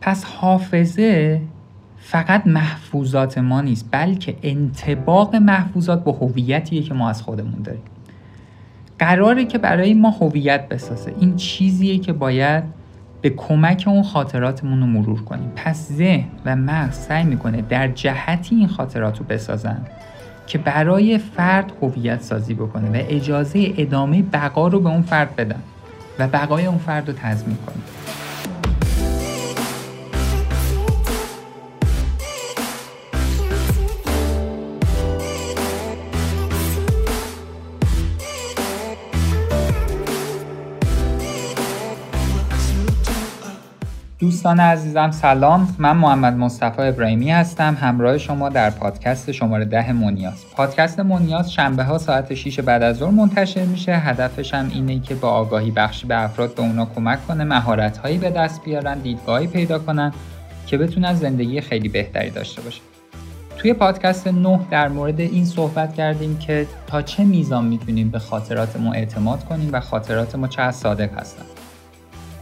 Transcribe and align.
پس 0.00 0.24
حافظه 0.24 1.40
فقط 1.98 2.46
محفوظات 2.46 3.38
ما 3.38 3.60
نیست 3.60 3.88
بلکه 3.90 4.36
انتباق 4.42 5.36
محفوظات 5.36 6.04
با 6.04 6.12
هویتیه 6.12 6.82
که 6.82 6.94
ما 6.94 7.08
از 7.10 7.22
خودمون 7.22 7.62
داریم. 7.62 7.82
قراره 8.98 9.44
که 9.44 9.58
برای 9.58 9.94
ما 9.94 10.10
هویت 10.10 10.68
بسازه. 10.68 11.14
این 11.20 11.36
چیزیه 11.36 11.98
که 11.98 12.12
باید 12.12 12.64
به 13.22 13.30
کمک 13.30 13.84
اون 13.86 14.02
خاطراتمون 14.02 14.80
رو 14.80 14.86
مرور 14.86 15.24
کنیم. 15.24 15.52
پس 15.56 15.92
ذهن 15.92 16.28
و 16.44 16.56
مغز 16.56 16.96
سعی 16.96 17.24
می‌کنه 17.24 17.62
در 17.62 17.88
جهتی 17.88 18.56
این 18.56 18.68
خاطرات 18.68 19.18
رو 19.18 19.24
بسازن 19.24 19.86
که 20.46 20.58
برای 20.58 21.18
فرد 21.18 21.72
هویت 21.82 22.22
سازی 22.22 22.54
بکنه 22.54 22.88
و 22.88 23.04
اجازه 23.08 23.74
ادامه 23.76 24.22
بقا 24.22 24.68
رو 24.68 24.80
به 24.80 24.88
اون 24.88 25.02
فرد 25.02 25.36
بدن 25.36 25.62
و 26.18 26.28
بقای 26.28 26.66
اون 26.66 26.78
فرد 26.78 27.08
رو 27.08 27.14
تضمین 27.18 27.56
کنه. 27.56 27.76
دوستان 44.40 44.60
عزیزم 44.60 45.10
سلام. 45.10 45.76
من 45.78 45.96
محمد 45.96 46.36
مصطفی 46.36 46.82
ابراهیمی 46.82 47.30
هستم 47.30 47.76
همراه 47.80 48.18
شما 48.18 48.48
در 48.48 48.70
پادکست 48.70 49.32
شماره 49.32 49.64
ده 49.64 49.92
مونیاز 49.92 50.44
پادکست 50.56 51.00
مونیاز 51.00 51.52
شنبه 51.52 51.84
ها 51.84 51.98
ساعت 51.98 52.34
6 52.34 52.60
بعد 52.60 52.82
از 52.82 52.96
ظهر 52.96 53.10
منتشر 53.10 53.64
میشه. 53.64 53.96
هدفش 53.96 54.54
هم 54.54 54.70
اینه 54.74 55.00
که 55.00 55.14
با 55.14 55.30
آگاهی 55.30 55.70
بخشی 55.70 56.06
به 56.06 56.22
افراد 56.22 56.54
به 56.54 56.62
اونا 56.62 56.86
کمک 56.86 57.26
کنه 57.26 57.44
مهارت 57.44 57.98
هایی 57.98 58.18
به 58.18 58.30
دست 58.30 58.64
بیارن 58.64 58.98
دیدگاهی 58.98 59.46
پیدا 59.46 59.78
کنن 59.78 60.12
که 60.66 60.78
بتونن 60.78 61.14
زندگی 61.14 61.60
خیلی 61.60 61.88
بهتری 61.88 62.30
داشته 62.30 62.62
باشه 62.62 62.80
توی 63.56 63.72
پادکست 63.72 64.28
9 64.28 64.60
در 64.70 64.88
مورد 64.88 65.20
این 65.20 65.44
صحبت 65.44 65.94
کردیم 65.94 66.38
که 66.38 66.66
تا 66.86 67.02
چه 67.02 67.24
میزان 67.24 67.64
می‌تونیم 67.64 68.10
به 68.10 68.18
خاطراتمون 68.18 68.96
اعتماد 68.96 69.44
کنیم 69.44 69.68
و 69.72 69.80
خاطرات 69.80 70.34
ما 70.34 70.48
چه 70.48 70.70
صادق 70.70 71.18
هستن. 71.18 71.59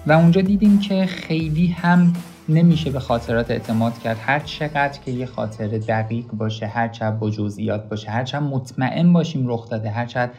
و 0.08 0.12
اونجا 0.12 0.40
دیدیم 0.40 0.78
که 0.78 1.06
خیلی 1.06 1.66
هم 1.66 2.12
نمیشه 2.48 2.90
به 2.90 3.00
خاطرات 3.00 3.50
اعتماد 3.50 3.98
کرد. 3.98 4.16
هر 4.20 4.38
چقدر 4.38 5.00
که 5.04 5.10
یه 5.10 5.26
خاطره 5.26 5.78
دقیق 5.78 6.26
باشه 6.26 6.66
هر 6.66 6.88
چقدر 6.88 7.16
با 7.16 7.30
جزئیات 7.30 7.88
باشه 7.88 8.10
هر 8.10 8.24
چقدر 8.24 8.44
مطمئن 8.44 9.12
باشیم 9.12 9.48
رخ 9.48 9.68
داده 9.68 9.90
هر 9.90 10.06
چقدر 10.06 10.32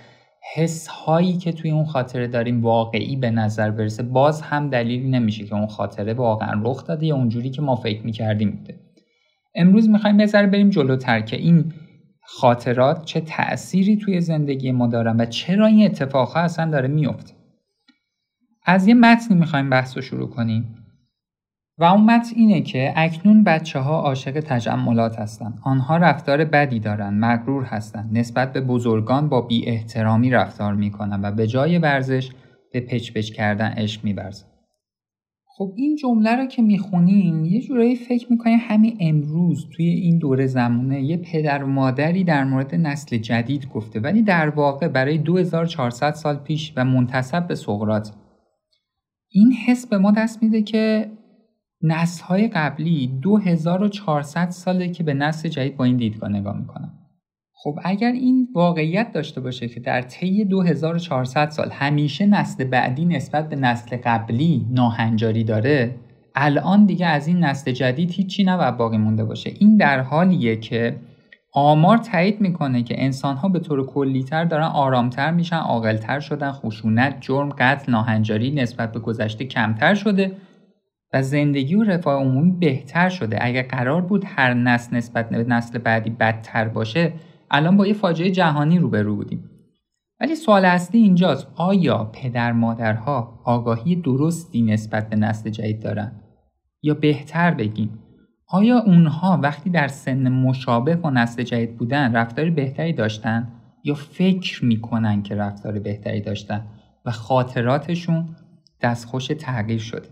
حس 0.55 0.87
هایی 0.87 1.37
که 1.37 1.51
توی 1.51 1.71
اون 1.71 1.85
خاطره 1.85 2.27
داریم 2.27 2.63
واقعی 2.63 3.15
به 3.15 3.31
نظر 3.31 3.71
برسه 3.71 4.03
باز 4.03 4.41
هم 4.41 4.69
دلیلی 4.69 5.09
نمیشه 5.09 5.45
که 5.45 5.55
اون 5.55 5.67
خاطره 5.67 6.13
واقعا 6.13 6.61
رخ 6.63 6.85
داده 6.85 7.05
یا 7.05 7.15
اونجوری 7.15 7.49
که 7.49 7.61
ما 7.61 7.75
فکر 7.75 8.05
می‌کردیم 8.05 8.51
بوده. 8.51 8.79
امروز 9.55 9.89
می‌خوایم 9.89 10.19
یه 10.19 10.25
ذره 10.25 10.47
بریم 10.47 10.69
جلوتر 10.69 11.21
که 11.21 11.37
این 11.37 11.73
خاطرات 12.21 13.05
چه 13.05 13.21
تأثیری 13.21 13.97
توی 13.97 14.21
زندگی 14.21 14.71
ما 14.71 14.87
دارن 14.87 15.21
و 15.21 15.25
چرا 15.25 15.65
این 15.65 15.85
اتفاقها 15.85 16.39
اصلا 16.39 16.71
داره 16.71 16.87
میفته 16.87 17.38
از 18.69 18.87
یه 18.87 18.93
متنی 18.93 19.37
می‌خوایم 19.37 19.69
بحث 19.69 19.95
رو 19.97 20.01
شروع 20.01 20.29
کنیم 20.29 20.75
و 21.77 21.83
اون 21.83 22.03
متن 22.03 22.35
اینه 22.35 22.61
که 22.61 22.93
اکنون 22.95 23.43
بچه 23.43 23.79
ها 23.79 24.01
عاشق 24.01 24.39
تجملات 24.39 25.19
هستند. 25.19 25.59
آنها 25.63 25.97
رفتار 25.97 26.45
بدی 26.45 26.79
دارند، 26.79 27.25
مغرور 27.25 27.63
هستند، 27.63 28.17
نسبت 28.17 28.53
به 28.53 28.61
بزرگان 28.61 29.29
با 29.29 29.41
بی 29.41 29.65
احترامی 29.65 30.29
رفتار 30.29 30.73
می‌کنن 30.73 31.19
و 31.23 31.31
به 31.31 31.47
جای 31.47 31.77
ورزش 31.77 32.29
به 32.73 32.79
پچ 32.79 33.13
پچ 33.13 33.31
کردن 33.31 33.69
عشق 33.69 34.03
میبرزن. 34.03 34.45
خب 35.45 35.73
این 35.75 35.95
جمله 35.95 36.35
رو 36.35 36.45
که 36.45 36.61
می‌خونیم 36.61 37.45
یه 37.45 37.61
جورایی 37.61 37.95
فکر 37.95 38.27
می‌کنیم 38.31 38.59
همین 38.61 38.97
امروز 38.99 39.67
توی 39.69 39.85
این 39.85 40.17
دوره 40.17 40.47
زمونه 40.47 41.01
یه 41.01 41.17
پدر 41.17 41.63
و 41.63 41.67
مادری 41.67 42.23
در 42.23 42.43
مورد 42.43 42.75
نسل 42.75 43.17
جدید 43.17 43.69
گفته 43.69 43.99
ولی 43.99 44.21
در 44.21 44.49
واقع 44.49 44.87
برای 44.87 45.17
2400 45.17 46.13
سال 46.13 46.35
پیش 46.35 46.73
و 46.75 46.85
منتصب 46.85 47.47
به 47.47 47.55
سقراط 47.55 48.09
این 49.31 49.51
حس 49.51 49.87
به 49.87 49.97
ما 49.97 50.11
دست 50.11 50.43
میده 50.43 50.61
که 50.61 51.11
نسل 51.81 52.23
های 52.23 52.47
قبلی 52.47 53.07
2400 53.21 54.49
ساله 54.49 54.89
که 54.89 55.03
به 55.03 55.13
نسل 55.13 55.49
جدید 55.49 55.77
با 55.77 55.85
این 55.85 55.97
دیدگاه 55.97 56.29
نگاه 56.29 56.57
می‌کنن 56.57 56.91
خب 57.53 57.79
اگر 57.83 58.11
این 58.11 58.47
واقعیت 58.55 59.11
داشته 59.11 59.41
باشه 59.41 59.67
که 59.67 59.79
در 59.79 60.01
طی 60.01 60.45
2400 60.45 61.49
سال 61.49 61.69
همیشه 61.71 62.25
نسل 62.25 62.63
بعدی 62.63 63.05
نسبت 63.05 63.49
به 63.49 63.55
نسل 63.55 63.97
قبلی 64.03 64.65
ناهنجاری 64.71 65.43
داره 65.43 65.95
الان 66.35 66.85
دیگه 66.85 67.05
از 67.05 67.27
این 67.27 67.43
نسل 67.43 67.71
جدید 67.71 68.11
هیچی 68.11 68.43
نباید 68.43 68.77
باقی 68.77 68.97
مونده 68.97 69.23
باشه. 69.23 69.53
این 69.59 69.77
در 69.77 69.99
حالیه 69.99 70.55
که 70.55 70.95
آمار 71.53 71.97
تایید 71.97 72.41
می‌کنه 72.41 72.83
که 72.83 73.03
انسان 73.03 73.35
ها 73.35 73.49
به 73.49 73.59
طور 73.59 73.85
کلیتر 73.85 74.45
دارن 74.45 74.63
آرامتر 74.63 75.31
میشن 75.31 75.55
عاقلتر 75.55 76.19
شدن 76.19 76.51
خشونت 76.51 77.17
جرم 77.21 77.49
قتل 77.49 77.91
ناهنجاری 77.91 78.51
نسبت 78.51 78.91
به 78.91 78.99
گذشته 78.99 79.45
کمتر 79.45 79.95
شده 79.95 80.31
و 81.13 81.21
زندگی 81.21 81.75
و 81.75 81.83
رفاه 81.83 82.21
عمومی 82.21 82.51
بهتر 82.51 83.09
شده. 83.09 83.37
اگر 83.41 83.61
قرار 83.61 84.01
بود 84.01 84.23
هر 84.27 84.53
نسل 84.53 84.95
نسبت 84.95 85.29
به 85.29 85.43
نسل 85.43 85.77
بعدی 85.77 86.09
بدتر 86.09 86.67
باشه 86.67 87.13
الان 87.51 87.77
با 87.77 87.87
یه 87.87 87.93
فاجعه 87.93 88.31
جهانی 88.31 88.79
روبرو 88.79 89.15
بودیم. 89.15 89.49
ولی 90.19 90.35
سوال 90.35 90.65
اصلی 90.65 91.01
اینجاست 91.01 91.47
آیا 91.55 92.03
پدر 92.13 92.51
مادرها 92.51 93.39
آگاهی 93.43 93.95
درستی 93.95 94.61
نسبت 94.61 95.09
به 95.09 95.15
نسل 95.15 95.49
جدید 95.49 95.83
دارن؟ 95.83 96.11
یا 96.83 96.93
بهتر 96.93 97.51
بگیم 97.51 97.99
آیا 98.51 98.79
اونها 98.79 99.39
وقتی 99.43 99.69
در 99.69 99.87
سن 99.87 100.29
مشابه 100.29 100.95
با 100.95 101.09
نسل 101.09 101.43
جدید 101.43 101.77
بودن 101.77 102.15
رفتار 102.15 102.49
بهتری 102.49 102.93
داشتن؟ 102.93 103.47
یا 103.83 103.93
فکر 103.93 104.65
می‌کنن 104.65 105.23
که 105.23 105.35
رفتار 105.35 105.79
بهتری 105.79 106.21
داشتن 106.21 106.65
و 107.05 107.11
خاطراتشون 107.11 108.35
دستخوش 108.81 109.27
تغییر 109.27 109.79
شده؟ 109.79 110.07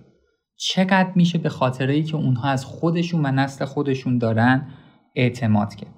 چقدر 0.57 1.11
میشه 1.15 1.37
به 1.37 1.49
خاطرهایی 1.49 2.03
که 2.03 2.15
اونها 2.15 2.49
از 2.49 2.65
خودشون 2.65 3.25
و 3.25 3.31
نسل 3.31 3.65
خودشون 3.65 4.17
دارن 4.17 4.67
اعتماد 5.15 5.75
کرد؟ 5.75 5.93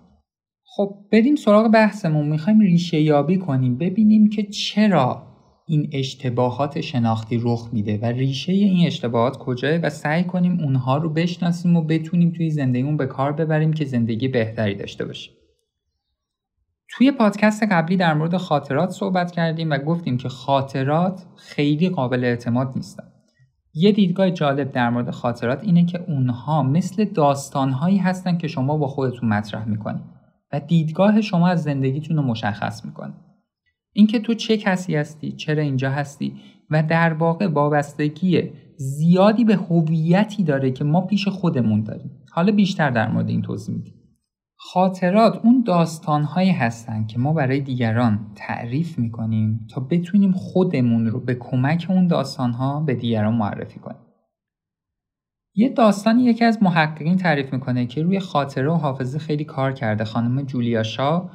خب 0.63 0.95
بریم 1.11 1.35
سراغ 1.35 1.71
بحثمون. 1.71 2.27
می‌خوایم 2.27 2.59
ریشه 2.59 3.01
یابی 3.01 3.37
کنیم. 3.37 3.77
ببینیم 3.77 4.29
که 4.29 4.43
چرا 4.43 5.28
این 5.69 5.89
اشتباهات 5.91 6.81
شناختی 6.81 7.39
رخ 7.43 7.69
میده 7.73 7.97
و 7.97 8.05
ریشه 8.05 8.51
این 8.51 8.87
اشتباهات 8.87 9.37
کجاه 9.37 9.77
و 9.77 9.89
سعی 9.89 10.23
کنیم 10.23 10.59
اونها 10.59 10.97
رو 10.97 11.09
بشناسیم 11.09 11.75
و 11.75 11.81
بتونیم 11.81 12.31
توی 12.31 12.49
زندگیمون 12.49 12.97
به 12.97 13.05
کار 13.05 13.31
ببریم 13.31 13.73
که 13.73 13.85
زندگی 13.85 14.27
بهتری 14.27 14.75
داشته 14.75 15.05
باشیم. 15.05 15.33
توی 16.89 17.11
پادکست 17.11 17.63
قبلی 17.63 17.97
در 17.97 18.13
مورد 18.13 18.37
خاطرات 18.37 18.89
صحبت 18.89 19.31
کردیم 19.31 19.69
و 19.69 19.77
گفتیم 19.77 20.17
که 20.17 20.29
خاطرات 20.29 21.25
خیلی 21.35 21.89
قابل 21.89 22.23
اعتماد 22.23 22.71
نیستن. 22.75 23.03
یه 23.73 23.91
دیدگاه 23.91 24.31
جالب 24.31 24.71
در 24.71 24.89
مورد 24.89 25.11
خاطرات 25.11 25.63
اینه 25.63 25.85
که 25.85 26.03
اونها 26.07 26.63
مثل 26.63 27.05
داستانهایی 27.05 27.97
هستن 27.97 28.37
که 28.37 28.47
شما 28.47 28.77
با 28.77 28.87
خودتون 28.87 29.29
مطرح 29.29 29.67
می‌کنید 29.67 30.03
و 30.53 30.59
دیدگاه 30.59 31.21
شما 31.21 31.47
از 31.47 31.63
زندگیتون 31.63 32.17
رو 32.17 32.23
مشخص 32.23 32.85
می‌کنه. 32.85 33.13
اینکه 33.93 34.19
تو 34.19 34.33
چه 34.33 34.57
کسی 34.57 34.95
هستی 34.95 35.31
چرا 35.31 35.63
اینجا 35.63 35.91
هستی 35.91 36.35
و 36.69 36.83
در 36.83 37.13
واقع 37.13 37.47
وابستگی 37.47 38.51
زیادی 38.77 39.43
به 39.43 39.55
هویتی 39.55 40.43
داره 40.43 40.71
که 40.71 40.83
ما 40.83 41.01
پیش 41.01 41.27
خودمون 41.27 41.83
داریم. 41.83 42.11
حالا 42.31 42.51
بیشتر 42.51 42.89
در 42.89 43.11
مورد 43.11 43.29
این 43.29 43.41
توضیح 43.41 43.75
میدیم. 43.75 43.93
خاطرات 44.55 45.45
اون 45.45 45.63
داستانهایی 45.67 46.51
هستن 46.51 47.05
که 47.05 47.19
ما 47.19 47.33
برای 47.33 47.59
دیگران 47.59 48.31
تعریف 48.35 48.99
می‌کنیم 48.99 49.67
تا 49.73 49.81
بتونیم 49.81 50.31
خودمون 50.31 51.07
رو 51.07 51.19
به 51.19 51.35
کمک 51.35 51.87
اون 51.89 52.07
داستانها 52.07 52.79
به 52.79 52.95
دیگران 52.95 53.35
معرفی 53.35 53.79
کنیم. 53.79 54.01
یه 55.55 55.69
داستانی 55.69 56.23
یکی 56.23 56.45
از 56.45 56.63
محققین 56.63 57.17
تعریف 57.17 57.53
می‌کنه 57.53 57.85
که 57.85 58.03
روی 58.03 58.19
خاطره 58.19 58.69
و 58.69 58.75
حافظه 58.75 59.19
خیلی 59.19 59.43
کار 59.43 59.71
کرده 59.71 60.03
خانم 60.03 60.41
جولیا 60.41 60.83
شا. 60.83 61.29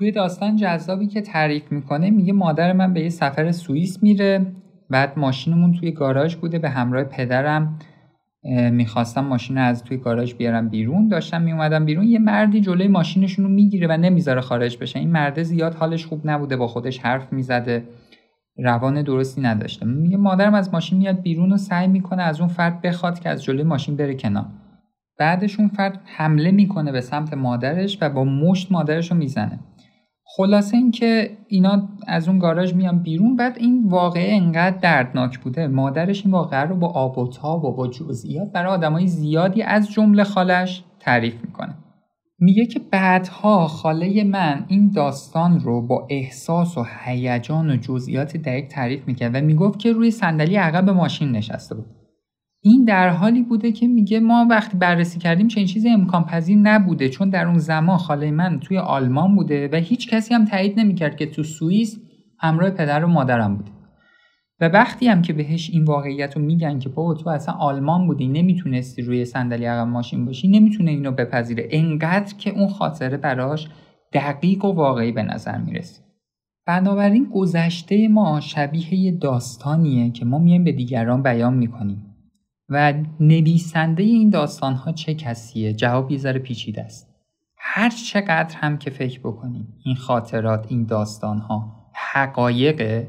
توی 0.00 0.12
داستان 0.12 0.56
جذابی 0.56 1.06
که 1.06 1.20
تعریف 1.20 1.72
می‌کنه 1.72 2.10
میگه 2.10 2.32
مادر 2.32 2.72
من 2.72 2.92
به 2.94 3.00
یه 3.00 3.08
سفر 3.08 3.52
سوئیس 3.52 4.02
میره. 4.02 4.46
بعد 4.90 5.18
ماشینمون 5.18 5.72
توی 5.72 5.90
گاراژ 5.90 6.36
بوده 6.36 6.58
به 6.58 6.70
همراه 6.70 7.04
پدرم 7.04 7.78
می‌خواستم 8.72 9.24
ماشین 9.24 9.58
از 9.58 9.84
توی 9.84 9.96
گاراژ 9.96 10.34
بیارم 10.34 10.68
بیرون. 10.68 11.08
داشتم 11.08 11.42
میومدم 11.42 11.84
بیرون 11.84 12.04
یه 12.04 12.18
مردی 12.18 12.60
جلوی 12.60 12.88
ماشینشون 12.88 13.44
رو 13.44 13.50
می‌گیره 13.50 13.86
و 13.90 13.96
نمی‌ذاره 13.96 14.40
خارج 14.40 14.78
بشه. 14.78 14.98
این 14.98 15.10
مرده 15.10 15.42
زیاد 15.42 15.74
حالش 15.74 16.06
خوب 16.06 16.20
نبوده 16.24 16.56
با 16.56 16.66
خودش 16.66 16.98
حرف 16.98 17.32
می‌زده 17.32 17.84
روان 18.58 19.02
درستی 19.02 19.40
نداشته. 19.40 19.86
میگه 19.86 20.16
مادرم 20.16 20.54
از 20.54 20.72
ماشین 20.72 20.98
میاد 20.98 21.22
بیرون 21.22 21.52
و 21.52 21.56
سعی 21.56 21.88
می‌کنه 21.88 22.22
از 22.22 22.40
اون 22.40 22.48
فرد 22.48 22.82
بخواد 22.82 23.20
که 23.20 23.28
از 23.28 23.44
جلوی 23.44 23.62
ماشین 23.64 23.96
بره 23.96 24.14
کنار. 24.14 24.46
بعدش 25.18 25.58
اون 25.60 25.68
فرد 25.68 26.00
حمله 26.04 26.50
می‌کنه 26.50 26.92
به 26.92 27.00
سمت 27.00 27.34
مادرش 27.34 27.98
و 28.00 28.10
با 28.10 28.24
مشت 28.24 28.72
مادرش 28.72 29.10
رو 29.10 29.16
می‌زنه. 29.16 29.58
خلاصه 30.36 30.76
اینکه 30.76 31.30
اینا 31.48 31.88
از 32.06 32.28
اون 32.28 32.38
گاراژ 32.38 32.74
میان 32.74 33.02
بیرون 33.02 33.36
بعد 33.36 33.58
این 33.58 33.88
واقعه 33.88 34.36
انقدر 34.36 34.76
دردناک 34.76 35.38
بوده. 35.38 35.66
مادرش 35.66 36.24
این 36.24 36.34
واقعه 36.34 36.60
رو 36.60 36.76
با 36.76 36.88
آب 36.88 37.18
و 37.18 37.28
تاب 37.28 37.64
و 37.64 37.72
با 37.72 37.88
جزئیات 37.88 38.52
برای 38.52 38.72
آدمای 38.72 39.06
زیادی 39.06 39.62
از 39.62 39.90
جمله 39.90 40.24
خالش 40.24 40.84
تعریف 41.00 41.34
می‌کنه. 41.44 41.74
میگه 42.38 42.66
که 42.66 42.80
بعدها 42.92 43.66
خاله 43.66 44.24
من 44.24 44.64
این 44.68 44.90
داستان 44.90 45.60
رو 45.60 45.86
با 45.86 46.06
احساس 46.10 46.78
و 46.78 46.84
هیجان 47.04 47.70
و 47.70 47.76
جزئیات 47.76 48.36
دقیق 48.36 48.66
تعریف 48.66 49.06
می‌کرد 49.06 49.34
و 49.34 49.40
می‌گفت 49.40 49.78
که 49.78 49.92
روی 49.92 50.10
صندلی 50.10 50.56
عقب 50.56 50.90
ماشین 50.90 51.32
نشسته 51.32 51.74
بود. 51.74 51.86
این 52.62 52.84
در 52.84 53.08
حالی 53.08 53.42
بوده 53.42 53.72
که 53.72 53.88
میگه 53.88 54.20
ما 54.20 54.46
وقتی 54.50 54.78
بررسی 54.78 55.18
کردیم 55.18 55.48
چنین 55.48 55.66
چیزی 55.66 55.90
امکان 55.90 56.24
پذیر 56.24 56.58
نبوده 56.58 57.08
چون 57.08 57.30
در 57.30 57.46
اون 57.46 57.58
زمان 57.58 57.96
خاله 57.96 58.30
من 58.30 58.60
توی 58.60 58.78
آلمان 58.78 59.36
بوده 59.36 59.68
و 59.72 59.76
هیچ 59.76 60.08
کسی 60.08 60.34
هم 60.34 60.44
تایید 60.44 60.80
نمی‌کرد 60.80 61.16
که 61.16 61.26
تو 61.26 61.42
سوئیس 61.42 62.00
همراه 62.38 62.70
پدر 62.70 63.04
و 63.04 63.08
مادرم 63.08 63.56
بوده. 63.56 63.70
و 64.60 64.68
وقتی 64.68 65.08
هم 65.08 65.22
که 65.22 65.32
بهش 65.32 65.70
این 65.70 65.84
واقعیت 65.84 66.36
رو 66.36 66.42
میگن 66.42 66.78
که 66.78 66.88
بابا 66.88 67.14
تو 67.14 67.30
اصلا 67.30 67.54
آلمان 67.54 68.06
بودی 68.06 68.28
نمی‌تونستی 68.28 69.02
روی 69.02 69.24
صندلی 69.24 69.64
عقب 69.64 69.88
ماشین 69.88 70.24
باشی 70.24 70.48
نمی‌تونه 70.48 70.90
اینو 70.90 71.10
بپذیره. 71.10 71.68
انقدر 71.70 72.34
که 72.38 72.50
اون 72.50 72.68
خاطره 72.68 73.16
براش 73.16 73.68
دقیق 74.12 74.64
و 74.64 74.72
واقعی 74.72 75.12
به 75.12 75.22
نظر 75.22 75.58
می‌رسه. 75.58 76.02
بنابراین 76.66 77.24
گذشته 77.34 78.08
ما 78.08 78.40
شبیه 78.40 78.94
یه 78.94 79.12
داستانیه 79.12 80.10
که 80.10 80.24
ما 80.24 80.38
میایم 80.38 80.64
به 80.64 80.72
دیگران 80.72 81.22
بیان 81.22 81.54
می‌کنیم. 81.54 82.09
و 82.70 82.94
نویسنده 83.20 84.02
این 84.02 84.30
داستان 84.30 84.74
ها 84.74 84.92
چه 84.92 85.14
کسیه؟ 85.14 85.72
جواب 85.72 86.10
یه 86.10 86.18
ذره 86.18 86.38
پیچیده 86.38 86.82
است. 86.82 87.10
هر 87.58 87.90
چقدر 87.90 88.56
هم 88.56 88.78
که 88.78 88.90
فکر 88.90 89.20
بکنیم 89.20 89.68
این 89.84 89.96
خاطرات 89.96 90.66
این 90.68 90.84
داستان 90.84 91.38
ها 91.38 91.90
حقایقه 92.12 93.08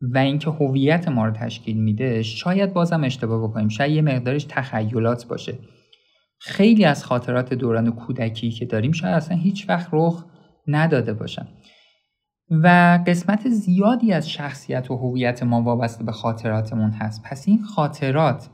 و 0.00 0.18
اینکه 0.18 0.50
هویت 0.50 1.08
ما 1.08 1.26
رو 1.26 1.32
تشکیل 1.32 1.76
میده 1.76 2.22
شاید 2.22 2.72
بازم 2.72 3.04
اشتباه 3.04 3.48
بکنیم. 3.48 3.68
شاید 3.68 3.92
یه 3.92 4.02
مقدارش 4.02 4.46
تخیلات 4.48 5.26
باشه. 5.26 5.58
خیلی 6.38 6.84
از 6.84 7.04
خاطرات 7.04 7.54
دوران 7.54 7.92
کودکی 7.92 8.50
که 8.50 8.66
داریم 8.66 8.92
شاید 8.92 9.14
اصلا 9.14 9.36
هیچ 9.36 9.68
وقت 9.68 9.88
رخ 9.92 10.24
نداده 10.66 11.14
باشن. 11.14 11.48
و 12.50 12.98
قسمت 13.06 13.48
زیادی 13.48 14.12
از 14.12 14.30
شخصیت 14.30 14.90
و 14.90 14.96
هویت 14.96 15.42
ما 15.42 15.62
وابسته 15.62 16.04
به 16.04 16.12
خاطراتمون 16.12 16.90
هست. 16.90 17.22
پس 17.22 17.48
این 17.48 17.62
خاطرات 17.62 18.48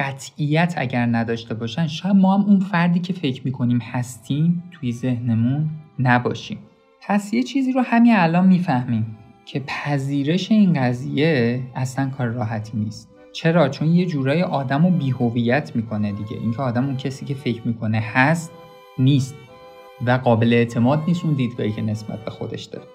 قطعیت 0.00 0.74
اگر 0.76 1.06
نداشته 1.06 1.54
باشن 1.54 1.86
شاید 1.86 2.16
ما 2.16 2.38
هم 2.38 2.44
اون 2.44 2.60
فردی 2.60 3.00
که 3.00 3.12
فکر 3.12 3.42
می‌کنیم 3.44 3.78
هستیم 3.78 4.62
توی 4.70 4.92
ذهنمون 4.92 5.70
نباشیم. 5.98 6.58
پس 7.00 7.34
یه 7.34 7.42
چیزی 7.42 7.72
رو 7.72 7.80
همین 7.80 8.16
الان 8.16 8.46
می‌فهمیم 8.46 9.18
که 9.46 9.62
پذیرش 9.66 10.50
این 10.50 10.72
قضیه 10.72 11.62
اصلا 11.74 12.10
کار 12.10 12.26
راحتی 12.26 12.78
نیست. 12.78 13.10
چرا؟ 13.32 13.68
چون 13.68 13.88
یه 13.88 14.06
جورای 14.06 14.42
آدم 14.42 14.84
رو 14.86 14.90
بیهویت 14.90 15.76
می‌کنه 15.76 16.12
دیگه. 16.12 16.36
اینکه 16.42 16.62
آدم 16.62 16.84
اون 16.84 16.96
کسی 16.96 17.24
که 17.24 17.34
فکر 17.34 17.62
می‌کنه 17.64 17.98
هست 17.98 18.52
نیست. 18.98 19.34
و 20.06 20.10
قابل 20.10 20.52
اعتماد 20.52 21.02
نیست 21.08 21.24
اون 21.24 21.34
دیدگاهی 21.34 21.72
که 21.72 21.82
نسبت 21.82 22.24
به 22.24 22.30
خودش 22.30 22.64
داره. 22.64 22.86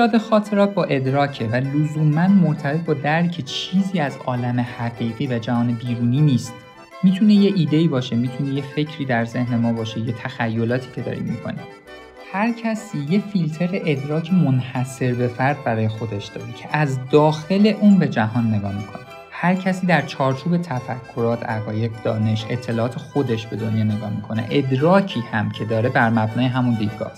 ایجاد 0.00 0.18
خاطرات 0.18 0.74
با 0.74 0.84
ادراکه 0.84 1.46
و 1.46 1.54
لزوما 1.54 2.28
مرتبط 2.28 2.80
با 2.80 2.94
درک 2.94 3.44
چیزی 3.44 4.00
از 4.00 4.16
عالم 4.26 4.60
حقیقی 4.78 5.26
و 5.26 5.38
جهان 5.38 5.72
بیرونی 5.72 6.20
نیست. 6.20 6.54
می‌تونه 7.02 7.34
یه 7.34 7.52
ایدهی 7.56 7.88
باشه 7.88 8.16
می‌تونه 8.16 8.54
یه 8.54 8.62
فکری 8.62 9.04
در 9.04 9.24
ذهن 9.24 9.56
ما 9.56 9.72
باشه 9.72 10.00
یه 10.00 10.12
تخیلاتی 10.12 10.88
که 10.94 11.02
داریم 11.02 11.22
می‌کنیم. 11.22 11.60
هر 12.32 12.52
کسی 12.52 12.98
یه 13.10 13.20
فیلتر 13.32 13.68
ادراک 13.72 14.32
منحصر 14.32 15.14
به 15.14 15.28
فرد 15.28 15.64
برای 15.64 15.88
خودش 15.88 16.26
داره 16.26 16.52
که 16.52 16.76
از 16.76 16.98
داخل 17.10 17.74
اون 17.80 17.98
به 17.98 18.08
جهان 18.08 18.54
نگاه 18.54 18.72
می‌کنه. 18.72 19.02
هر 19.30 19.54
کسی 19.54 19.86
در 19.86 20.02
چارچوب 20.02 20.56
تفکرات، 20.56 21.42
عقاید، 21.42 21.92
دانش، 22.04 22.44
اطلاعات 22.50 22.98
خودش 22.98 23.46
به 23.46 23.56
دنیا 23.56 23.84
نگاه 23.84 24.10
می‌کنه. 24.10 24.46
ادراکی 24.50 25.20
هم 25.32 25.50
که 25.50 25.64
داره 25.64 25.88
بر 25.88 26.10
مبنای 26.10 26.46
همون 26.46 26.74
دیدگاه 26.74 27.12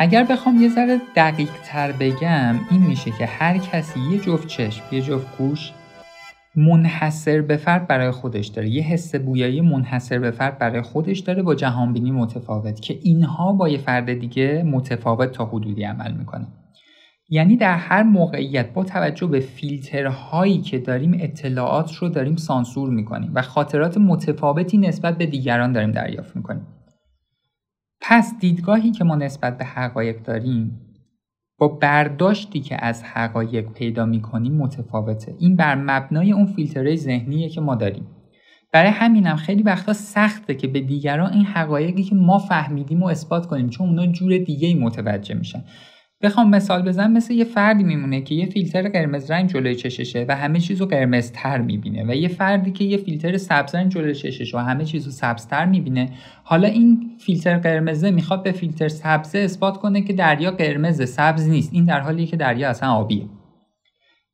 اگر 0.00 0.24
بخوام 0.24 0.62
یه 0.62 0.68
ذره 0.68 1.00
دقیق 1.16 1.50
تر 1.64 1.92
بگم 1.92 2.54
این 2.70 2.82
میشه 2.82 3.10
که 3.18 3.26
هر 3.26 3.58
کسی 3.58 4.00
یه 4.00 4.18
جفت 4.18 4.46
چشم 4.46 4.84
یه 4.92 5.00
جفت 5.00 5.38
گوش 5.38 5.72
منحصر 6.56 7.40
به 7.40 7.56
فرد 7.56 7.86
برای 7.86 8.10
خودش 8.10 8.46
داره. 8.46 8.68
یه 8.68 8.82
حس 8.82 9.14
بویایی 9.14 9.60
منحصر 9.60 10.18
به 10.18 10.30
فرد 10.30 10.58
برای 10.58 10.82
خودش 10.82 11.18
داره 11.18 11.42
با 11.42 11.54
جهانبینی 11.54 12.10
متفاوت 12.10 12.80
که 12.80 12.98
اینها 13.02 13.52
با 13.52 13.68
یه 13.68 13.78
فرد 13.78 14.12
دیگه 14.12 14.62
متفاوت 14.66 15.32
تا 15.32 15.44
حدودی 15.44 15.84
عمل 15.84 16.12
می‌کنه. 16.12 16.46
یعنی 17.30 17.56
در 17.56 17.76
هر 17.76 18.02
موقعیت 18.02 18.72
با 18.72 18.84
توجه 18.84 19.26
به 19.26 19.40
فیلترهایی 19.40 20.60
که 20.60 20.78
داریم 20.78 21.18
اطلاعات 21.20 21.94
رو 21.94 22.08
داریم 22.08 22.36
سانسور 22.36 22.90
می‌کنیم 22.90 23.30
و 23.34 23.42
خاطرات 23.42 23.98
متفاوتی 23.98 24.78
نسبت 24.78 25.18
به 25.18 25.26
دیگران 25.26 25.72
داریم 25.72 25.90
دریافت 25.90 26.36
می‌کنیم. 26.36 26.66
پس 28.00 28.34
دیدگاهی 28.40 28.90
که 28.90 29.04
ما 29.04 29.16
نسبت 29.16 29.58
به 29.58 29.64
حقایق 29.64 30.22
داریم 30.22 30.80
با 31.58 31.68
برداشتی 31.68 32.60
که 32.60 32.84
از 32.84 33.04
حقایق 33.04 33.72
پیدا 33.72 34.06
می‌کنیم 34.06 34.52
متفاوته. 34.56 35.34
این 35.38 35.56
بر 35.56 35.74
مبنای 35.74 36.32
اون 36.32 36.46
فیلترهای 36.46 36.96
ذهنیه 36.96 37.48
که 37.48 37.60
ما 37.60 37.74
داریم. 37.74 38.06
برای 38.72 38.90
همینم 38.90 39.36
خیلی 39.36 39.62
وقتا 39.62 39.92
سخته 39.92 40.54
که 40.54 40.68
به 40.68 40.80
دیگران 40.80 41.32
این 41.32 41.44
حقایقی 41.44 42.02
که 42.02 42.14
ما 42.14 42.38
فهمیدیم 42.38 43.02
و 43.02 43.06
اثبات 43.06 43.46
کنیم 43.46 43.68
چون 43.68 43.88
اونا 43.88 44.06
جور 44.06 44.38
دیگه 44.38 44.68
ای 44.68 44.74
متوجه 44.74 45.34
میشن. 45.34 45.64
بخوام 46.22 46.50
مثال 46.50 46.82
بزنم 46.82 47.12
مثل 47.12 47.34
یه 47.34 47.44
فردی 47.44 47.84
میمونه 47.84 48.20
که 48.20 48.34
یه 48.34 48.46
فیلتر 48.46 48.88
قرمز 48.88 49.30
رنگ 49.30 49.50
جلوی 49.50 49.74
چششه 49.74 50.24
و 50.28 50.36
همه 50.36 50.60
چیزو 50.60 50.86
قرمزتر 50.86 51.58
می‌بینه 51.58 52.04
و 52.08 52.14
یه 52.14 52.28
فردی 52.28 52.72
که 52.72 52.84
یه 52.84 52.96
فیلتر 52.96 53.36
سبز 53.36 53.74
رنگ 53.74 53.90
جلوی 53.90 54.14
چششه 54.14 54.56
و 54.56 54.60
همه 54.60 54.84
چیزو 54.84 55.10
سبزتر 55.10 55.66
می‌بینه. 55.66 56.10
حالا 56.44 56.68
این 56.68 57.10
فیلتر 57.20 57.58
قرمزه 57.58 58.10
می‌خواد 58.10 58.42
به 58.42 58.52
فیلتر 58.52 58.88
سبزه 58.88 59.38
اثبات 59.38 59.76
کنه 59.76 60.00
که 60.00 60.12
دریا 60.12 60.50
قرمز 60.50 61.10
سبز 61.10 61.48
نیست. 61.48 61.72
این 61.72 61.84
در 61.84 62.00
حالیه 62.00 62.26
که 62.26 62.36
دریا 62.36 62.70
اصلا 62.70 62.92
آبیه. 62.92 63.26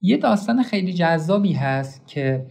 یه 0.00 0.16
داستان 0.16 0.62
خیلی 0.62 0.92
جذابی 0.92 1.52
هست 1.52 2.08
که 2.08 2.46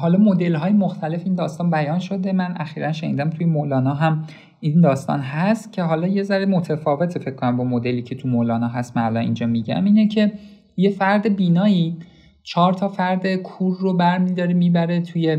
حالا 0.00 0.18
مدل 0.18 0.54
های 0.54 0.72
مختلف 0.72 1.22
این 1.24 1.34
داستان 1.34 1.70
بیان 1.70 1.98
شده. 1.98 2.32
من 2.32 2.54
اخیرا 2.56 2.92
شنیدم 2.92 3.30
توی 3.30 3.46
مولانا 3.46 3.94
هم 3.94 4.26
این 4.60 4.80
داستان 4.80 5.20
هست 5.20 5.72
که 5.72 5.82
حالا 5.82 6.08
یه 6.08 6.22
ذره 6.22 6.46
متفاوت 6.46 7.18
فکر 7.18 7.34
کنم 7.34 7.56
با 7.56 7.64
مدلی 7.64 8.02
که 8.02 8.14
تو 8.14 8.28
مولانا 8.28 8.68
هست 8.68 8.96
من 8.96 9.02
الان 9.02 9.22
اینجا 9.22 9.46
میگم. 9.46 9.84
اینه 9.84 10.08
که 10.08 10.32
یه 10.76 10.90
فرد 10.90 11.36
بینایی 11.36 11.96
چهار 12.42 12.72
تا 12.72 12.88
فرد 12.88 13.36
کور 13.36 13.76
رو 13.80 13.96
برمیداره 13.96 14.54
می‌بره 14.54 15.00
توی 15.00 15.38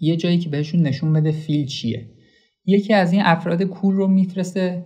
یه 0.00 0.16
جایی 0.16 0.38
که 0.38 0.48
بهشون 0.48 0.82
نشون 0.82 1.12
بده 1.12 1.32
فیل 1.32 1.66
چیه. 1.66 2.10
یکی 2.64 2.94
از 2.94 3.12
این 3.12 3.22
افراد 3.24 3.62
کور 3.62 3.94
رو 3.94 4.06
میفرسته 4.06 4.84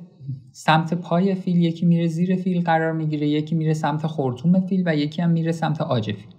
سمت 0.53 0.95
پای 0.95 1.35
فیل 1.35 1.57
یکی 1.57 1.87
میره 1.87 2.07
زیر 2.07 2.37
فیل 2.37 2.61
قرار 2.61 2.93
می‌گیره 2.93 3.29
یکی 3.29 3.55
میره 3.55 3.75
سمت 3.75 4.07
خرطوم 4.07 4.61
فیل 4.61 4.83
و 4.87 4.97
یکی 4.97 5.23
هم 5.23 5.31
میره 5.31 5.53
سمت 5.53 5.81
عاج 5.81 6.05
فیل. 6.05 6.35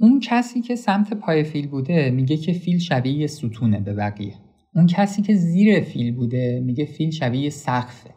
اون 0.00 0.20
کسی 0.20 0.60
که 0.60 0.76
سمت 0.76 1.14
پای 1.14 1.44
فیل 1.44 1.68
بوده 1.68 2.10
میگه 2.10 2.36
که 2.36 2.52
فیل 2.52 2.78
شبیه 2.78 3.26
ستونه 3.26 3.80
به 3.80 3.94
بقیه. 3.94 4.34
اون 4.74 4.86
کسی 4.86 5.22
که 5.22 5.34
زیر 5.34 5.80
فیل 5.80 6.14
بوده 6.14 6.60
میگه 6.64 6.84
فیل 6.84 7.10
شبیه 7.10 7.50
سقفه. 7.50 8.10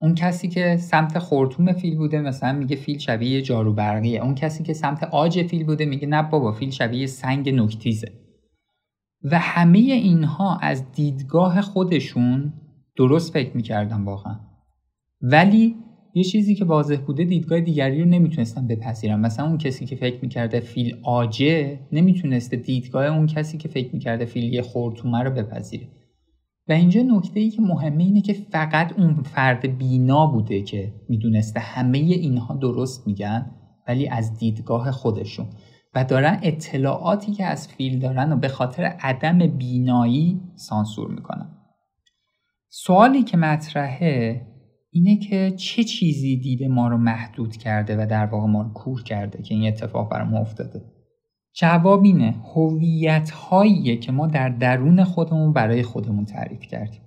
اون 0.00 0.14
کسی 0.14 0.48
که 0.48 0.76
سمت 0.76 1.18
خرطوم 1.18 1.72
فیل 1.72 1.96
بوده 1.96 2.20
مثلا 2.20 2.52
میگه 2.52 2.76
فیل 2.76 2.98
شبیه 2.98 3.42
جارو 3.42 3.72
برقیه. 3.72 4.22
اون 4.22 4.34
کسی 4.34 4.62
که 4.62 4.72
سمت 4.72 5.04
عاج 5.04 5.42
فیل 5.42 5.64
بوده 5.64 5.84
میگه 5.84 6.06
نه 6.08 6.22
بابا 6.22 6.52
فیل 6.52 6.70
شبیه 6.70 7.06
سنگ 7.06 7.48
نوک‌تیزه. 7.48 8.12
و 9.24 9.38
همه 9.38 9.78
اینها 9.78 10.58
از 10.62 10.92
دیدگاه 10.92 11.60
خودشون 11.60 12.52
درست 12.96 13.32
فکر 13.32 13.56
می‌کردن 13.56 14.04
واقعا. 14.04 14.40
ولی 15.20 15.76
یه 16.14 16.24
چیزی 16.24 16.54
که 16.54 16.64
واضح 16.64 16.96
بوده 16.96 17.24
دیدگاه 17.24 17.60
دیگری 17.60 18.02
رو 18.02 18.08
نمی‌تونستن 18.08 18.66
بپذیرن. 18.66 19.20
مثلا 19.20 19.46
اون 19.46 19.58
کسی 19.58 19.86
که 19.86 19.96
فکر 19.96 20.18
می‌کرده 20.22 20.60
فیل 20.60 20.96
آجه 21.02 21.80
نمی‌تونسته 21.92 22.56
دیدگاه 22.56 23.06
اون 23.06 23.26
کسی 23.26 23.58
که 23.58 23.68
فیل 23.68 23.90
می‌کرده 23.92 24.24
فیل 24.24 24.52
یه 24.52 24.62
خورتومه 24.62 25.22
رو 25.22 25.30
بپذیره. 25.30 25.88
و 26.68 26.72
اینجا 26.72 27.02
نکته 27.02 27.40
ای 27.40 27.50
که 27.50 27.62
مهمه 27.62 28.04
اینه 28.04 28.20
که 28.20 28.32
فقط 28.32 28.98
اون 28.98 29.22
فرد 29.22 29.78
بینا 29.78 30.26
بوده 30.26 30.62
که 30.62 30.92
می‌دونسته 31.08 31.60
همه 31.60 31.98
اینها 31.98 32.56
درست 32.56 33.06
میگن 33.06 33.50
ولی 33.88 34.08
از 34.08 34.38
دیدگاه 34.38 34.90
خودشون. 34.90 35.46
و 35.94 36.04
دارن 36.04 36.38
اطلاعاتی 36.42 37.32
که 37.32 37.44
از 37.44 37.68
فیل 37.68 37.98
دارن 37.98 38.32
و 38.32 38.36
به 38.36 38.48
خاطر 38.48 38.82
عدم 38.82 39.38
بینایی 39.38 40.40
سانسور 40.56 41.10
می‌کنن. 41.10 41.50
سوالی 42.68 43.22
که 43.22 43.36
مطرحه 43.36 44.46
اینه 44.90 45.16
که 45.16 45.50
چه 45.56 45.84
چیزی 45.84 46.36
دیده 46.36 46.68
ما 46.68 46.88
رو 46.88 46.98
محدود 46.98 47.56
کرده 47.56 47.96
و 48.02 48.06
در 48.06 48.26
واقع 48.26 48.46
ما 48.46 48.62
رو 48.62 48.72
کور 48.72 49.02
کرده 49.02 49.42
که 49.42 49.54
این 49.54 49.68
اتفاق 49.68 50.10
برای 50.10 50.28
ما 50.28 50.38
افتاده؟ 50.38 50.82
جواب 51.54 52.02
اینه. 52.02 52.34
هویت 52.54 53.32
که 54.00 54.12
ما 54.12 54.26
در 54.26 54.48
درون 54.48 55.04
خودمون 55.04 55.52
برای 55.52 55.82
خودمون 55.82 56.24
تعریف 56.24 56.60
کردیم. 56.60 57.00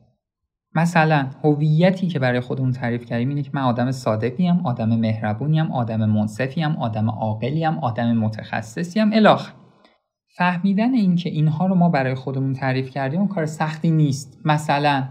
مثلا 0.76 1.30
هویتی 1.44 2.08
که 2.08 2.20
برای 2.20 2.40
خودمون 2.40 2.72
تعریف 2.72 3.06
کردیم 3.06 3.30
اینه 3.30 3.42
که 3.42 3.50
من 3.54 3.62
آدم 3.62 3.92
صادقیم 3.92 4.66
آدم 4.66 4.96
مهربونیم 5.00 5.72
آدم 5.72 6.06
منصفیم 6.06 6.72
آدم 6.72 7.10
عاقلیم 7.10 7.78
آدم 7.78 8.14
متخصصیم 8.18 9.14
الاخر. 9.14 9.54
فهمیدن 10.38 10.94
اینکه 10.94 11.30
اینها 11.30 11.66
رو 11.66 11.76
ما 11.76 11.90
برای 11.90 12.16
خودمون 12.16 12.54
تعریف 12.54 12.90
کردیم 12.90 13.28
کار 13.28 13.46
سختی 13.46 13.92
نیست. 13.92 14.38
مثلا 14.46 15.08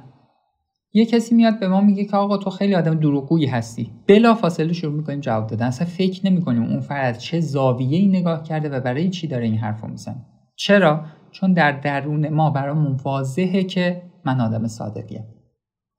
یه 0.93 1.07
کسی 1.07 1.35
میاد 1.35 1.61
به 1.61 1.69
ما 1.69 1.81
میگه 1.81 2.05
که 2.05 2.17
آقا 2.17 2.37
تو 2.37 2.51
خیلی 2.51 2.75
آدم 2.75 2.95
دروغگویی 2.95 3.47
هستی. 3.47 3.91
بلا 4.07 4.35
فاصله 4.35 4.73
شروع 4.73 4.95
می‌کنیم 4.95 5.21
جواب 5.21 5.47
دادن. 5.47 5.67
اصلا 5.67 5.87
فکر 5.87 6.27
نمی‌کنیم 6.27 6.63
اون 6.63 6.81
فرد 6.81 7.19
چه 7.19 7.41
زاویه 7.41 7.99
ای 7.99 8.07
نگاه 8.07 8.43
کرده 8.43 8.69
و 8.69 8.81
برای 8.81 9.11
چی 9.11 9.27
داره 9.27 9.45
این 9.45 9.59
حرفو 9.59 9.87
می‌زنه. 9.87 10.27
چرا؟ 10.57 11.05
چون 11.31 11.53
در 11.53 11.81
درون 11.81 12.29
ما 12.29 12.51
برامون 12.51 12.97
واضحه 13.05 13.65
که 13.65 14.03
من 14.25 14.41
آدم 14.41 14.67
صادقیم. 14.67 15.25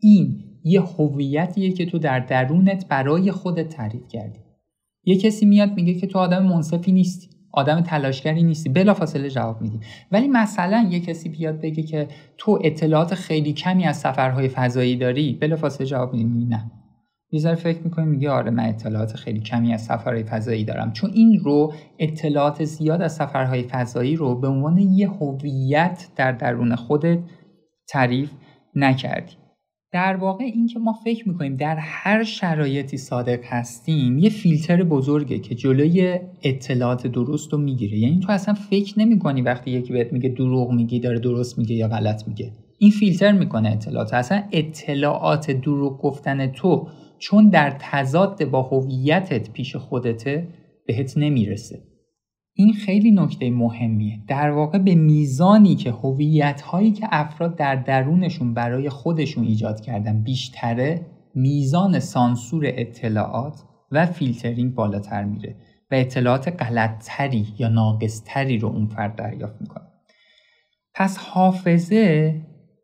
این 0.02 0.44
یه 0.64 0.82
هویتیه 0.82 1.72
که 1.72 1.86
تو 1.86 2.00
در 2.00 2.20
درونت 2.20 2.88
برای 2.88 3.32
خودت 3.32 3.70
تعریف 3.70 4.08
کردی. 4.08 4.40
یه 5.04 5.18
کسی 5.18 5.46
میاد 5.46 5.74
میگه 5.74 5.94
که 5.94 6.08
تو 6.08 6.20
آدم 6.20 6.46
منصفی 6.46 6.92
نیستی. 6.92 7.31
آدم 7.54 7.82
تلاشگری 7.82 8.44
نیستی. 8.44 8.70
بلافاصله 8.70 9.30
جواب 9.30 9.62
میدی. 9.62 9.80
ولی 10.12 10.28
مثلا 10.28 10.88
یه 10.92 11.00
کسی 11.00 11.30
بیاد 11.30 11.62
بگه 11.62 11.84
که 11.84 12.08
تو 12.38 12.60
اطلاعات 12.64 13.16
خیلی 13.16 13.54
کمی 13.54 13.86
از 13.86 13.98
سفرهای 13.98 14.48
فضایی 14.48 14.96
داری 14.96 15.34
بلافاصله 15.42 15.88
جواب 15.88 16.14
میدی. 16.14 16.46
نه. 16.46 16.72
یه 17.32 17.56
فکر 17.56 17.80
می‌کنی 17.84 18.06
میگه 18.06 18.30
آره 18.30 18.52
من 18.52 18.70
اطلاعات 18.70 19.16
خیلی 19.16 19.40
کمی 19.40 19.74
از 19.74 19.86
سفرهای 19.86 20.24
فضایی 20.24 20.64
دارم. 20.64 20.92
چون 20.92 21.12
این 21.14 21.40
رو 21.40 21.74
اطلاعات 22.00 22.64
زیاد 22.64 23.02
از 23.02 23.16
سفرهای 23.16 23.64
فضایی 23.64 24.16
رو 24.16 24.36
به 24.36 24.48
عنوان 24.48 24.78
یه 24.78 25.10
هویت 25.10 26.08
در 26.16 26.32
درون 26.32 26.76
خودت 26.76 27.20
تعریف 27.88 28.32
نکردی. 28.76 29.41
در 29.92 30.16
واقع 30.16 30.44
این 30.44 30.68
که 30.68 30.80
ما 30.80 30.94
فکر 30.94 31.30
می‌کنیم 31.30 31.56
در 31.56 31.76
هر 31.76 32.24
شرایطی 32.24 32.98
صادق 32.98 33.40
هستیم 33.44 34.18
یه 34.18 34.30
فیلتر 34.30 34.84
بزرگه 34.84 35.40
که 35.40 35.56
جلوی 35.56 36.20
اطلاعات 36.44 37.08
درست 37.08 37.54
رو 37.54 37.60
می‌گیره. 37.60 37.98
یعنی 37.98 38.20
تو 38.20 38.32
اصلا 38.32 38.54
فکر 38.54 39.00
نمی‌کنی 39.00 39.42
وقتی 39.42 39.72
یکی 39.72 39.94
بهت 39.94 40.14
میگه 40.14 40.30
دروغ 40.30 40.72
میگی 40.72 41.00
داره 41.00 41.20
درست 41.20 41.58
میگه 41.58 41.76
یا 41.76 41.88
غلط 41.88 42.28
میگه. 42.28 42.52
این 42.78 42.92
فیلتر 42.92 43.32
می‌کنه 43.32 43.70
اطلاعات. 43.70 44.14
اصلا 44.14 44.44
اطلاعات 44.52 45.52
دروغ 45.52 46.02
گفتن 46.02 46.48
تو 46.48 46.88
چون 47.20 47.50
در 47.50 47.76
تضاد 47.80 48.46
با 48.46 48.62
هویتت 48.62 49.52
پیش 49.52 49.76
خودته 49.76 50.48
بهت 50.88 51.18
نمی‌رسه. 51.18 51.80
این 52.54 52.74
خیلی 52.74 53.12
نکته 53.12 53.52
مهمیه. 53.52 54.20
در 54.28 54.52
واقع 54.52 54.78
به 54.78 54.96
میزانی 54.96 55.76
که 55.76 55.92
هویت 55.92 56.62
هایی 56.62 56.92
که 56.92 57.08
افراد 57.12 57.56
در 57.56 57.76
درونشون 57.76 58.54
برای 58.54 58.90
خودشون 58.90 59.44
ایجاد 59.44 59.82
کردن 59.82 60.24
بیشتره 60.24 61.06
میزان 61.36 62.00
سانسور 62.00 62.64
اطلاعات 62.66 63.64
و 63.92 64.06
فیلترینگ 64.06 64.76
بالاتر 64.76 65.24
میره 65.24 65.56
و 65.92 65.96
اطلاعات 65.96 66.48
غلطتری 66.64 67.48
یا 67.58 67.70
ناقصتری 67.70 68.58
رو 68.58 68.68
اون 68.68 68.88
فرد 68.88 69.16
دریافت 69.16 69.62
می‌کنه. 69.62 69.88
پس 70.94 71.18
حافظه 71.18 72.36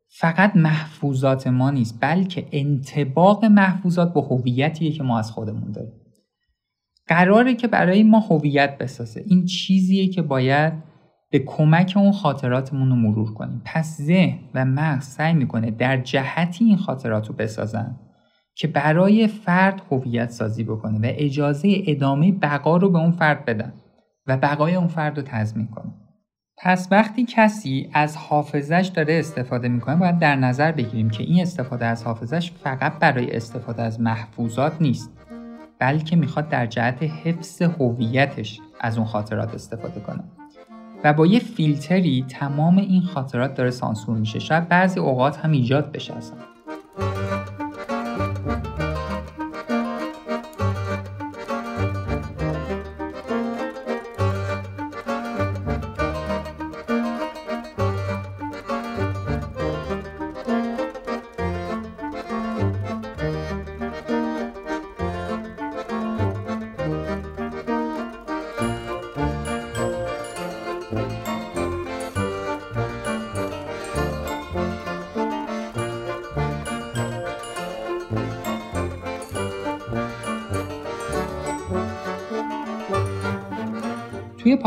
فقط 0.09 0.55
محفوظات 0.55 1.47
ما 1.47 1.71
نیست 1.71 1.97
بلکه 2.01 2.47
انتباق 2.51 3.45
محفوظات 3.45 4.13
با 4.13 4.21
هویتیه 4.21 4.91
که 4.91 5.03
ما 5.03 5.19
از 5.19 5.31
خودمون 5.31 5.71
داریم. 5.71 6.06
قراره 7.07 7.55
که 7.55 7.67
برای 7.67 8.03
ما 8.03 8.19
هویت 8.19 8.77
بسازه. 8.77 9.23
این 9.27 9.45
چیزیه 9.45 10.07
که 10.07 10.21
باید 10.21 10.73
به 11.29 11.39
کمک 11.39 11.93
اون 11.95 12.11
خاطراتمون 12.11 12.89
رو 12.89 12.95
مرور 12.95 13.33
کنیم. 13.33 13.61
پس 13.65 14.01
ذهن 14.01 14.39
و 14.53 14.65
مغز 14.65 15.05
سعی 15.05 15.33
می‌کنه 15.33 15.71
در 15.71 15.97
جهتی 15.97 16.65
این 16.65 16.77
خاطرات 16.77 17.27
رو 17.27 17.33
بسازن 17.33 17.95
که 18.55 18.67
برای 18.67 19.27
فرد 19.27 19.81
هویت 19.91 20.29
سازی 20.29 20.63
بکنه 20.63 20.97
و 20.97 21.13
اجازه 21.15 21.83
ادامه 21.87 22.31
بقا 22.31 22.77
رو 22.77 22.89
به 22.89 22.97
اون 22.97 23.11
فرد 23.11 23.45
بدن 23.45 23.73
و 24.27 24.37
بقای 24.37 24.75
اون 24.75 24.87
فرد 24.87 25.17
رو 25.17 25.23
تضمین 25.23 25.67
کنه. 25.67 25.93
پس 26.57 26.87
وقتی 26.91 27.25
کسی 27.25 27.89
از 27.93 28.17
حافظش 28.17 28.91
داره 28.95 29.13
استفاده 29.19 29.67
می‌کنه 29.67 29.95
باید 29.95 30.19
در 30.19 30.35
نظر 30.35 30.71
بگیریم 30.71 31.09
که 31.09 31.23
این 31.23 31.41
استفاده 31.41 31.85
از 31.85 32.03
حافظش 32.03 32.51
فقط 32.51 32.99
برای 32.99 33.35
استفاده 33.35 33.81
از 33.81 34.01
محفوظات 34.01 34.81
نیست. 34.81 35.16
بلکه 35.79 36.15
می‌خواد 36.15 36.49
در 36.49 36.65
جهت 36.65 37.03
حفظ 37.03 37.61
هویتش 37.61 38.59
از 38.79 38.97
اون 38.97 39.07
خاطرات 39.07 39.53
استفاده 39.53 39.99
کنه. 39.99 40.23
و 41.03 41.13
با 41.13 41.25
یه 41.25 41.39
فیلتری 41.39 42.25
تمام 42.29 42.77
این 42.77 43.01
خاطرات 43.01 43.55
داره 43.55 43.71
سانسور 43.71 44.17
میشه. 44.17 44.39
شاید 44.39 44.69
بعضی 44.69 44.99
اوقات 44.99 45.37
هم 45.37 45.51
ایجاد 45.51 45.91
بشه 45.91 46.13
اصلا. 46.13 46.37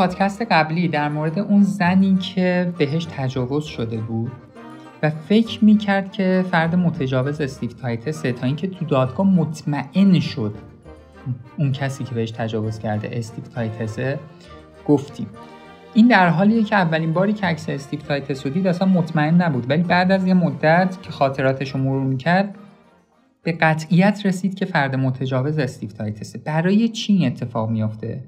پادکست 0.00 0.42
قبلی 0.42 0.88
در 0.88 1.08
مورد 1.08 1.38
اون 1.38 1.62
زنی 1.62 2.16
که 2.16 2.72
بهش 2.78 3.04
تجاوز 3.04 3.64
شده 3.64 3.96
بود 3.96 4.32
و 5.02 5.10
فکر 5.10 5.64
می‌کرد 5.64 6.12
که 6.12 6.44
فرد 6.50 6.74
متجاوز 6.74 7.40
استیو 7.40 7.70
تایتسه 7.70 8.32
تا 8.32 8.46
اینکه 8.46 8.66
تو 8.66 8.84
دادگاه 8.84 9.26
مطمئن 9.26 10.20
شد 10.20 10.54
اون 11.56 11.72
کسی 11.72 12.04
که 12.04 12.14
بهش 12.14 12.30
تجاوز 12.30 12.78
کرده 12.78 13.10
استیو 13.12 13.44
تایتسه 13.44 14.18
گفتیم. 14.86 15.26
این 15.94 16.08
در 16.08 16.28
حالیه 16.28 16.64
که 16.64 16.76
اولین 16.76 17.12
باری 17.12 17.32
که 17.32 17.46
عکس 17.46 17.68
استیو 17.68 18.00
تایتس 18.00 18.46
رو 18.46 18.52
دید 18.52 18.66
اصلا 18.66 18.88
مطمئن 18.88 19.42
نبود 19.42 19.70
ولی 19.70 19.82
بعد 19.82 20.12
از 20.12 20.26
یه 20.26 20.34
مدت 20.34 20.98
که 21.02 21.10
خاطراتش 21.10 21.70
رو 21.70 21.80
مرور 21.80 22.02
می‌کرد 22.02 22.54
به 23.42 23.52
قطعیت 23.52 24.20
رسید 24.24 24.54
که 24.54 24.64
فرد 24.64 24.96
متجاوز 24.96 25.58
استیو 25.58 25.90
تایتسه 25.90 26.38
برای 26.38 26.88
چی 26.88 27.26
اتفاق 27.26 27.70
میافته؟ 27.70 28.24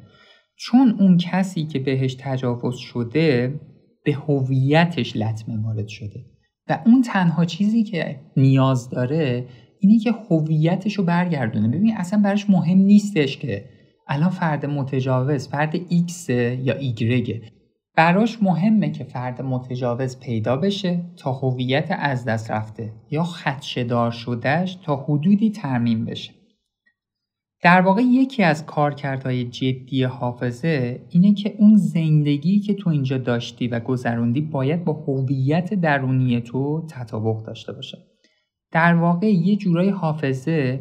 چون 0.56 0.96
اون 1.00 1.16
کسی 1.16 1.66
که 1.66 1.78
بهش 1.78 2.16
تجاوز 2.20 2.76
شده 2.76 3.60
به 4.04 4.12
هویتش 4.12 5.16
لطمه 5.16 5.62
وارد 5.62 5.88
شده. 5.88 6.24
و 6.68 6.82
اون 6.86 7.02
تنها 7.02 7.44
چیزی 7.44 7.82
که 7.82 8.20
نیاز 8.36 8.90
داره 8.90 9.46
اینه 9.80 9.98
که 9.98 10.12
هویتش 10.30 10.94
رو 10.94 11.04
برگردونه. 11.04 11.68
ببین 11.68 11.96
اصلا 11.96 12.20
براش 12.24 12.50
مهم 12.50 12.78
نیستش 12.78 13.36
که 13.36 13.64
الان 14.08 14.30
فرد 14.30 14.66
متجاوز 14.66 15.48
فرد 15.48 15.76
X 15.76 16.28
یا 16.28 16.92
Y 16.92 17.32
براش 17.96 18.42
مهمه 18.42 18.90
که 18.90 19.04
فرد 19.04 19.42
متجاوز 19.42 20.20
پیدا 20.20 20.56
بشه 20.56 21.00
تا 21.16 21.32
هویت 21.32 21.88
از 21.98 22.24
دست 22.24 22.50
رفته 22.50 22.92
یا 23.10 23.22
خدشدار 23.22 24.10
شدهش 24.10 24.78
تا 24.82 24.96
حدودی 24.96 25.50
ترمیم 25.50 26.04
بشه. 26.04 26.41
در 27.62 27.80
واقع 27.80 28.02
یکی 28.02 28.42
از 28.42 28.66
کارکردهای 28.66 29.44
جدی 29.44 30.04
حافظه 30.04 31.00
اینه 31.10 31.34
که 31.34 31.54
اون 31.58 31.76
زندگی 31.76 32.60
که 32.60 32.74
تو 32.74 32.90
اینجا 32.90 33.18
داشتی 33.18 33.68
و 33.68 33.80
گذروندی 33.80 34.40
باید 34.40 34.84
با 34.84 34.92
هویت 34.92 35.74
درونی 35.74 36.40
تو 36.40 36.86
تطابق 36.90 37.46
داشته 37.46 37.72
باشه. 37.72 37.98
در 38.72 38.94
واقع 38.94 39.26
یه 39.26 39.56
جورای 39.56 39.88
حافظه 39.88 40.80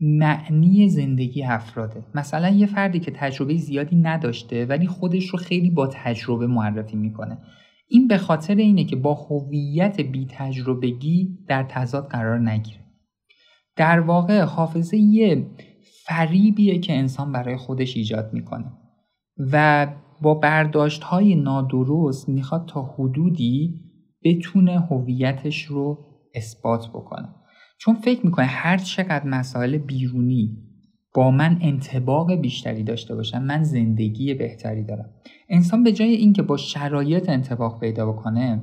معنی 0.00 0.88
زندگی 0.88 1.42
افراده. 1.42 2.04
مثلا 2.14 2.48
یه 2.48 2.66
فردی 2.66 3.00
که 3.00 3.10
تجربه 3.10 3.56
زیادی 3.56 3.96
نداشته 3.96 4.66
ولی 4.66 4.86
خودش 4.86 5.26
رو 5.26 5.38
خیلی 5.38 5.70
با 5.70 5.86
تجربه 5.86 6.46
معرفی 6.46 6.96
می‌کنه. 6.96 7.38
این 7.88 8.08
به 8.08 8.18
خاطر 8.18 8.54
اینه 8.54 8.84
که 8.84 8.96
با 8.96 9.14
هویت 9.14 10.00
بی 10.00 10.26
تجربگی 10.30 11.38
در 11.48 11.62
تضاد 11.62 12.08
قرار 12.08 12.38
نگیره. 12.38 12.80
در 13.76 14.00
واقع 14.00 14.40
حافظه 14.40 14.96
یه 14.96 15.46
فریبیه 16.06 16.78
که 16.78 16.92
انسان 16.92 17.32
برای 17.32 17.56
خودش 17.56 17.96
ایجاد 17.96 18.32
می‌کنه. 18.32 18.72
و 19.52 19.86
با 20.22 20.34
برداشت 20.34 21.02
های 21.02 21.34
نادرست 21.34 22.28
می‌خواد 22.28 22.68
تا 22.68 22.82
حدودی 22.82 23.80
بتونه 24.24 24.80
هویتش 24.80 25.62
رو 25.62 25.98
اثبات 26.34 26.88
بکنه. 26.88 27.28
چون 27.78 27.94
فکر 27.94 28.26
می‌کنه 28.26 28.46
هر 28.46 28.76
چقدر 28.76 29.26
مسائل 29.26 29.78
بیرونی 29.78 30.58
با 31.14 31.30
من 31.30 31.58
انتباق 31.60 32.34
بیشتری 32.34 32.82
داشته 32.82 33.14
باشن 33.14 33.42
من 33.42 33.62
زندگی 33.62 34.34
بهتری 34.34 34.84
دارم. 34.84 35.10
انسان 35.48 35.82
به 35.82 35.92
جای 35.92 36.14
اینکه 36.14 36.42
با 36.42 36.56
شرایط 36.56 37.28
انتباق 37.28 37.80
پیدا 37.80 38.12
بکنه 38.12 38.62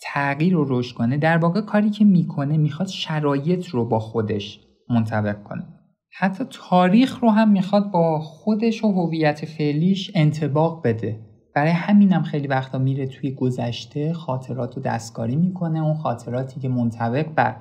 تغییر 0.00 0.52
رو 0.54 0.78
رشد 0.78 0.96
کنه 0.96 1.16
در 1.16 1.38
واقع 1.38 1.60
کاری 1.60 1.90
که 1.90 2.04
می‌کنه 2.04 2.56
می‌خواد 2.56 2.88
شرایط 2.88 3.66
رو 3.66 3.88
با 3.88 3.98
خودش 3.98 4.60
منطبق 4.90 5.42
کنه. 5.42 5.77
حتی 6.20 6.44
تاریخ 6.50 7.18
رو 7.22 7.30
هم 7.30 7.50
می‌خواد 7.50 7.90
با 7.90 8.20
خودش 8.20 8.84
و 8.84 8.92
هویت 8.92 9.44
فعلیش 9.44 10.10
انتباق 10.14 10.80
بده. 10.84 11.20
برای 11.54 11.70
همینم 11.70 12.22
خیلی 12.22 12.46
وقتا 12.46 12.78
میره 12.78 13.06
توی 13.06 13.30
گذشته 13.30 14.12
خاطرات 14.12 14.76
رو 14.76 14.82
دستکاری 14.82 15.36
می‌کنه 15.36 15.84
اون 15.84 15.94
خاطراتی 15.94 16.60
که 16.60 16.68
منطبق 16.68 17.26
بر 17.34 17.56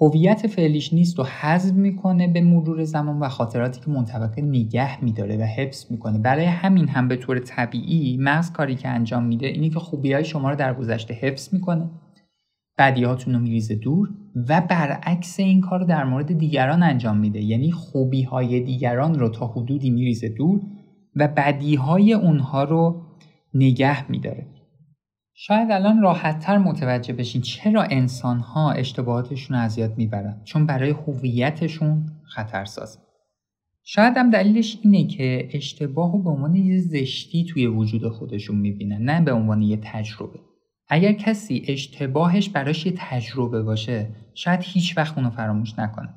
هویت 0.00 0.46
فعلیش 0.46 0.92
نیست 0.92 1.18
و 1.18 1.24
حذف 1.24 1.74
می‌کنه 1.74 2.28
به 2.28 2.40
مرور 2.40 2.84
زمان 2.84 3.18
و 3.20 3.28
خاطراتی 3.28 3.80
که 3.80 3.90
منطبق 3.90 4.38
نگه 4.38 5.04
میداره 5.04 5.36
و 5.36 5.42
حفظ 5.42 5.90
می‌کنه. 5.90 6.18
برای 6.18 6.44
همین 6.44 6.88
هم 6.88 7.08
به 7.08 7.16
طور 7.16 7.38
طبیعی 7.38 8.16
مغز 8.20 8.52
کاری 8.52 8.74
که 8.74 8.88
انجام 8.88 9.24
میده 9.24 9.46
اینه 9.46 9.68
که 9.68 9.78
خوبی 9.78 10.12
های 10.12 10.24
شما 10.24 10.50
رو 10.50 10.56
در 10.56 10.74
گذشته 10.74 11.14
حفظ 11.14 11.54
می‌کنه. 11.54 11.90
بدیهاتون 12.80 13.34
رو 13.34 13.40
میریزه 13.40 13.74
دور 13.74 14.08
و 14.48 14.60
برعکس 14.60 15.40
این 15.40 15.60
کار 15.60 15.84
در 15.84 16.04
مورد 16.04 16.38
دیگران 16.38 16.82
انجام 16.82 17.16
میده. 17.16 17.40
یعنی 17.40 17.72
خوبی 17.72 18.22
های 18.22 18.60
دیگران 18.60 19.18
رو 19.18 19.28
تا 19.28 19.46
حدودی 19.46 19.90
میریزه 19.90 20.28
دور 20.28 20.60
و 21.16 21.28
بدی 21.28 21.74
های 21.74 22.12
اونها 22.12 22.64
رو 22.64 23.02
نگه 23.54 24.10
میداره. 24.10 24.46
شاید 25.34 25.70
الان 25.70 26.02
راحتتر 26.02 26.58
متوجه 26.58 27.12
بشین 27.12 27.42
چرا 27.42 27.82
انسان 27.82 28.38
ها 28.38 28.72
اشتباهاتشون 28.72 29.56
از 29.56 29.78
یاد 29.78 29.98
می‌برن. 29.98 30.40
چون 30.44 30.66
برای 30.66 30.90
هویتشون 30.90 32.06
خطرسازه 32.34 32.98
شاید 33.84 34.16
هم 34.16 34.30
دلیلش 34.30 34.78
اینه 34.82 35.06
که 35.06 35.48
اشتباه 35.52 36.12
رو 36.12 36.22
به 36.22 36.30
عنوان 36.30 36.54
یه 36.54 36.78
زشتی 36.78 37.44
توی 37.44 37.66
وجود 37.66 38.08
خودشون 38.08 38.56
می‌بینن 38.56 39.02
نه 39.02 39.24
به 39.24 39.32
عنوان 39.32 39.62
یه 39.62 39.78
تجربه. 39.82 40.38
اگر 40.90 41.12
کسی 41.12 41.62
اشتباهش 41.68 42.48
براش 42.48 42.86
یه 42.86 42.92
تجربه 42.96 43.62
باشه 43.62 44.08
شاید 44.34 44.60
هیچ 44.62 44.98
وقت 44.98 45.18
اونو 45.18 45.30
فراموش 45.30 45.78
نکنه. 45.78 46.14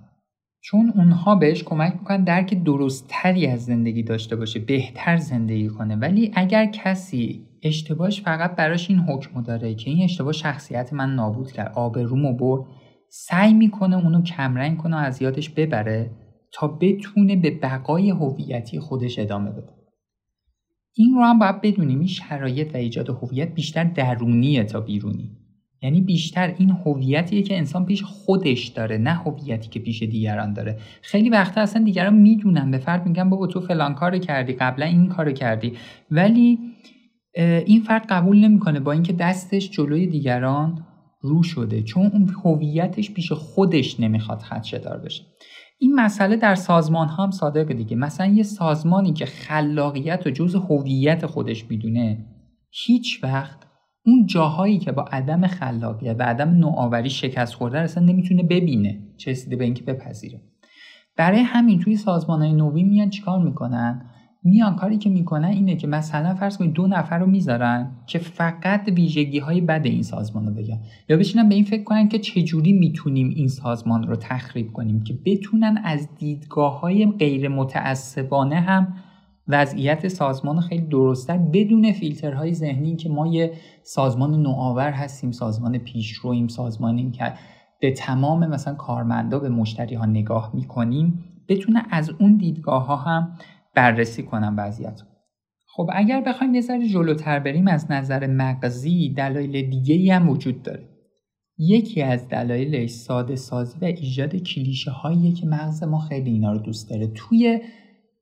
چون 0.62 0.94
اونها 0.96 1.36
بهش 1.36 1.64
کمک 1.64 1.94
می‌کنن 1.94 2.24
درک 2.24 2.64
درستتری 2.64 3.48
از 3.48 3.66
زندگی 3.66 4.04
داشته 4.04 4.36
باشه 4.36 4.60
بهتر 4.60 5.18
زندگی 5.18 5.68
کنه. 5.68 5.96
ولی 5.96 6.32
اگر 6.34 6.66
کسی 6.66 7.48
اشتباهش 7.64 8.22
فقط 8.22 8.56
براش 8.56 8.90
این 8.90 9.00
حکم 9.00 9.42
داره 9.42 9.76
که 9.76 9.90
این 9.90 10.04
اشتباه 10.04 10.34
شخصیت 10.34 10.94
من 10.94 11.16
نابود 11.16 11.52
کرد 11.52 11.72
آبرومو 11.76 12.34
برد 12.34 12.66
سعی 13.10 13.54
می‌کنه 13.54 13.96
اونو 13.96 14.22
کمرنگ 14.22 14.78
کنه 14.78 14.96
و 14.96 15.00
از 15.00 15.22
یادش 15.22 15.50
ببره 15.50 16.12
تا 16.54 16.68
بتونه 16.68 17.36
به 17.36 17.52
بقای 17.52 18.10
هویتی 18.10 18.80
خودش 18.80 19.20
ادامه 19.20 19.52
بده. 19.52 19.83
این 20.96 21.14
رو 21.16 21.24
هم 21.24 21.40
باید 21.40 21.62
بدونیم 21.62 22.00
این 22.00 22.08
شرایط 22.08 22.74
و 22.74 22.78
ایجاد 22.78 23.10
هویت 23.10 23.54
بیشتر 23.54 23.84
درونیه 23.84 24.64
تا 24.64 24.82
بیرونی. 24.82 25.32
یعنی 25.82 26.02
بیشتر 26.02 26.54
این 26.58 26.70
هویتیه 26.70 27.42
که 27.42 27.58
انسان 27.58 27.86
پیش 27.86 28.04
خودش 28.04 28.68
داره 28.68 28.98
نه 28.98 29.14
هویتی 29.14 29.70
که 29.70 29.80
پیش 29.80 30.04
دیگران 30.04 30.54
داره. 30.54 30.80
خیلی 31.02 31.30
وقتا 31.30 31.62
اصلا 31.62 31.84
دیگران 31.84 32.14
می‌دونن 32.14 32.72
به 32.72 32.78
فرد 32.78 33.08
میگن 33.08 33.30
بابا 33.30 33.48
تو 33.48 33.62
فلان 33.62 33.94
کار 33.94 34.18
کردی 34.18 34.54
قبلا 34.54 34.86
این 34.86 35.08
کار 35.08 35.32
کردی. 35.32 35.74
ولی 36.12 36.60
این 37.66 37.82
فرد 37.82 38.06
قبول 38.10 38.40
نمی‌کنه 38.40 38.80
با 38.80 38.92
اینکه 38.92 39.14
دستش 39.14 39.70
جلوی 39.70 40.08
دیگران 40.08 40.86
رو 41.22 41.44
شده 41.44 41.84
چون 41.84 42.06
اون 42.06 42.30
هویتش 42.44 43.12
پیش 43.12 43.32
خودش 43.32 44.00
نمی‌خواد 44.00 44.40
خدشهدار 44.40 44.98
بشه. 44.98 45.24
این 45.78 45.96
مسئله 45.96 46.36
در 46.36 46.56
سازمان 46.56 47.08
هم 47.08 47.32
صادق 47.32 47.74
دیگه. 47.74 47.96
مثلا 47.96 48.28
یه 48.28 48.44
سازمانی 48.44 49.14
که 49.14 49.26
خلاقیت 49.26 50.28
و 50.28 50.30
جز 50.30 50.56
هویت 50.56 51.26
خودش 51.26 51.70
می‌دونه 51.70 52.26
هیچ 52.72 53.24
وقت 53.24 53.58
اون 54.06 54.26
جاهایی 54.26 54.80
که 54.80 54.92
با 54.92 55.02
عدم 55.04 55.48
خلاقیت 55.48 56.16
و 56.20 56.24
عدم 56.24 56.50
نوآوری 56.50 57.10
شکست 57.10 57.54
خورده 57.54 57.80
اصلا 57.80 58.04
نمی‌تونه 58.04 58.44
ببینه 58.44 59.08
چه 59.18 59.32
رسیده 59.32 59.56
به 59.56 59.64
اینکه 59.64 59.84
بپذیره. 59.84 60.42
برای 61.18 61.40
همین 61.40 61.80
توی 61.80 61.96
سازمان 61.96 62.42
های 62.42 62.54
نوین 62.54 62.90
میان 62.90 63.10
چیکار 63.10 63.44
می‌کنن؟ 63.44 64.10
میان 64.44 64.76
کاری 64.76 64.98
که 64.98 65.10
می‌کنن 65.10 65.48
اینه 65.48 65.76
که 65.76 65.88
مثلا 65.88 66.36
فرض 66.36 66.58
کنید 66.58 66.74
دو 66.74 66.88
نفر 66.88 67.20
رو 67.20 67.26
می‌ذارن 67.26 67.92
که 68.08 68.20
فقط 68.20 68.90
ویژگی 68.96 69.40
های 69.40 69.62
بد 69.62 69.82
این 69.86 70.04
سازمان 70.04 70.48
رو 70.48 70.54
بگن. 70.54 70.80
یا 71.10 71.18
بشینن 71.18 71.50
به 71.50 71.56
این 71.56 71.64
فکر 71.64 71.84
کنن 71.84 72.10
که 72.10 72.20
چجوری 72.20 72.74
می‌تونیم 72.74 73.30
این 73.30 73.48
سازمان 73.48 74.08
رو 74.08 74.16
تخریب 74.16 74.72
کنیم 74.74 75.04
که 75.04 75.18
بتونن 75.26 75.82
از 75.84 76.16
دیدگاه 76.16 76.80
های 76.80 77.06
غیر 77.06 77.48
متعصبانه 77.48 78.56
هم 78.56 78.94
وضعیت 79.48 80.08
سازمان 80.08 80.60
خیلی 80.60 80.88
درستتر 80.88 81.38
بدون 81.38 81.92
فیلترهای 81.92 82.54
ذهنی 82.54 82.96
که 82.96 83.10
ما 83.10 83.28
یه 83.28 83.54
سازمان 83.84 84.42
نوآور 84.42 84.92
هستیم 84.92 85.32
سازمان 85.32 85.78
پیشرویم 85.78 86.48
سازمانی 86.48 87.12
که 87.12 87.34
به 87.80 87.92
تمام 87.92 88.48
مثلا 88.48 88.74
کارمندا 88.74 89.40
به 89.40 89.50
مشتری 89.50 89.96
ها 89.96 90.06
نگاه 90.06 90.52
می‌کنیم 90.54 91.24
بتونه 91.48 91.84
از 91.90 92.10
اون 92.10 92.38
دیدگاه 92.38 92.86
ها 92.86 92.96
هم 92.96 93.38
بررسی 93.76 94.24
کنم 94.24 94.56
وضعیت 94.58 95.02
خب 95.76 95.90
اگر 95.94 96.22
بخوایم 96.22 96.56
یه 96.56 96.62
ذره 96.62 96.88
جلوتر 96.88 97.40
بریم 97.40 97.68
از 97.68 97.92
نظر 97.92 98.28
مغزی 98.28 99.14
دلایل 99.18 99.70
دیگه 99.70 99.96
ای 99.96 100.12
هم 100.12 100.30
وجود 100.30 100.64
داره. 100.64 100.90
یکی 101.58 102.02
از 102.02 102.28
دلایلش 102.28 102.90
ساده 102.90 103.36
سازی 103.36 103.78
و 103.82 103.86
ایجاد 103.86 104.36
کلیشه 104.36 104.92
هاییه 104.92 105.34
که 105.34 105.46
مغز 105.46 105.84
ما 105.84 106.00
خیلی 106.00 106.32
اینا 106.32 106.52
رو 106.52 106.60
دوست 106.60 106.90
داره. 106.90 107.08
توی 107.08 107.62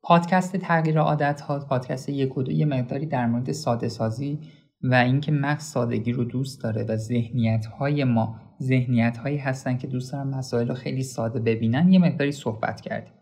پادکست 0.03 0.57
تغییر 0.57 0.99
عادت 0.99 1.41
ها 1.41 1.59
پادکست 1.59 2.09
یک 2.09 2.37
و 2.37 2.43
دو 2.43 2.51
یه 2.51 2.65
مقداری 2.65 3.05
در 3.05 3.25
مورد 3.25 3.51
ساده 3.51 3.87
سازی 3.87 4.39
و 4.83 4.95
اینکه 4.95 5.31
مغز 5.31 5.63
سادگی 5.63 6.11
رو 6.11 6.23
دوست 6.23 6.63
داره 6.63 6.83
و 6.83 6.95
ذهنیت 6.95 7.65
های 7.65 8.03
ما 8.03 8.35
ذهنیت 8.61 9.17
هایی 9.17 9.37
هستن 9.37 9.77
که 9.77 9.87
دوست 9.87 10.11
دارن 10.11 10.27
مسائل 10.27 10.67
رو 10.67 10.73
خیلی 10.73 11.03
ساده 11.03 11.39
ببینن 11.39 11.91
یه 11.91 11.99
مقداری 11.99 12.31
صحبت 12.31 12.81
کردیم. 12.81 13.13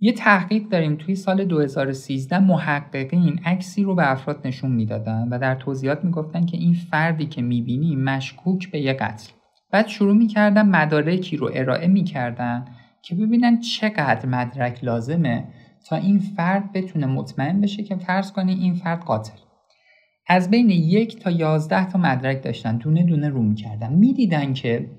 یه 0.00 0.12
تحقیق 0.12 0.68
داریم 0.68 0.96
توی 0.96 1.14
سال 1.14 1.44
2013 1.44 2.38
محققین 2.38 3.40
عکسی 3.44 3.84
رو 3.84 3.94
به 3.94 4.12
افراد 4.12 4.46
نشون 4.46 4.70
می‌دادن 4.70 5.28
و 5.30 5.38
در 5.38 5.54
توضیحات 5.54 6.04
می‌گفتن 6.04 6.46
که 6.46 6.56
این 6.56 6.74
فردی 6.74 7.26
که 7.26 7.42
می‌بینی 7.42 7.96
مشکوک 7.96 8.70
به 8.70 8.80
یه 8.80 8.92
قتل. 8.92 9.32
بعد 9.70 9.86
شروع 9.86 10.16
می‌کردن 10.16 10.68
مدارکی 10.68 11.36
رو 11.36 11.50
ارائه 11.54 11.86
می‌کردن 11.86 12.64
که 13.02 13.14
ببینن 13.14 13.60
چقدر 13.60 14.26
مدرک 14.26 14.84
لازمه 14.84 15.44
تا 15.86 15.96
این 15.96 16.18
فرد 16.18 16.72
بتونه 16.72 17.06
مطمئن 17.06 17.60
بشه 17.60 17.82
که 17.82 17.96
فرض 17.96 18.32
کنی 18.32 18.52
این 18.52 18.74
فرد 18.74 19.00
قاتل. 19.00 19.38
از 20.28 20.50
بین 20.50 20.70
یک 20.70 21.20
تا 21.20 21.30
یازده 21.30 21.90
تا 21.90 21.98
مدرک 21.98 22.42
داشتن 22.42 22.76
دونه 22.76 23.02
دونه 23.02 23.28
رو 23.28 23.42
می‌کردن. 23.42 23.92
می‌دیدن 23.92 24.52
که 24.52 24.90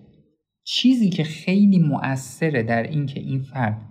چیزی 0.63 1.09
که 1.09 1.23
خیلی 1.23 1.79
مؤثره 1.79 2.63
در 2.63 2.83
اینکه 2.83 3.19
این 3.19 3.41
فرد 3.41 3.88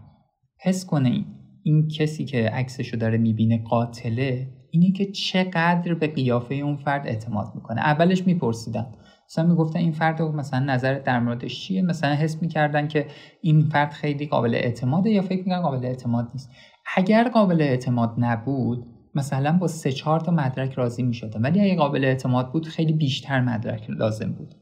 حس 0.60 0.86
کنه 0.86 1.24
این 1.62 1.88
کسی 1.88 2.24
که 2.24 2.48
عکسشو 2.48 2.96
داره 2.96 3.18
می‌بینه 3.18 3.62
قاتله 3.62 4.48
اینه 4.70 4.92
که 4.92 5.06
چقدر 5.06 5.94
به 5.94 6.06
قیافه 6.06 6.54
اون 6.54 6.76
فرد 6.76 7.06
اعتماد 7.06 7.52
می‌کنه. 7.54 7.80
اولش 7.80 8.26
میپرسیدن. 8.26 8.86
مثلا 9.30 9.46
می‌گفتن 9.46 9.78
این 9.78 9.92
فرد 9.92 10.22
مثلا 10.22 10.60
نظر 10.60 10.98
در 10.98 11.20
موردش 11.20 11.60
چیه؟ 11.60 11.82
مثلا 11.82 12.14
حس 12.14 12.42
می‌کردن 12.42 12.88
که 12.88 13.06
این 13.42 13.62
فرد 13.62 13.90
خیلی 13.90 14.26
قابل 14.26 14.54
اعتماده 14.54 15.10
یا 15.10 15.22
فکر 15.22 15.38
می‌کنن 15.38 15.62
قابل 15.62 15.86
اعتماد 15.86 16.30
نیست. 16.32 16.50
اگر 16.96 17.28
قابل 17.28 17.60
اعتماد 17.60 18.14
نبود 18.18 18.86
مثلا 19.14 19.58
با 19.58 19.66
سه 19.66 19.92
چهار 19.92 20.20
تا 20.20 20.32
مدرک 20.32 20.72
راضی 20.72 21.02
می‌شدن. 21.02 21.42
ولی 21.42 21.60
اگه 21.60 21.76
قابل 21.76 22.04
اعتماد 22.04 22.52
بود 22.52 22.66
خیلی 22.66 22.92
بیشتر 22.92 23.40
مدرک 23.40 23.90
لازم 23.90 24.32
بود. 24.32 24.54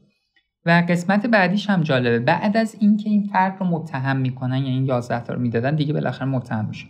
و 0.67 0.83
قسمت 0.89 1.25
بعدیش 1.25 1.69
هم 1.69 1.81
جالبه. 1.81 2.19
بعد 2.19 2.57
از 2.57 2.75
اینکه 2.79 3.09
این 3.09 3.23
فرد 3.23 3.57
رو 3.59 3.65
متهم 3.65 4.17
می‌کنن 4.17 4.57
یا 4.57 4.67
این 4.67 4.85
11 4.85 5.23
تا 5.23 5.33
رو 5.33 5.39
می‌دادن 5.39 5.75
دیگه 5.75 5.93
بالاخره 5.93 6.27
متهم 6.27 6.65
میشه 6.65 6.85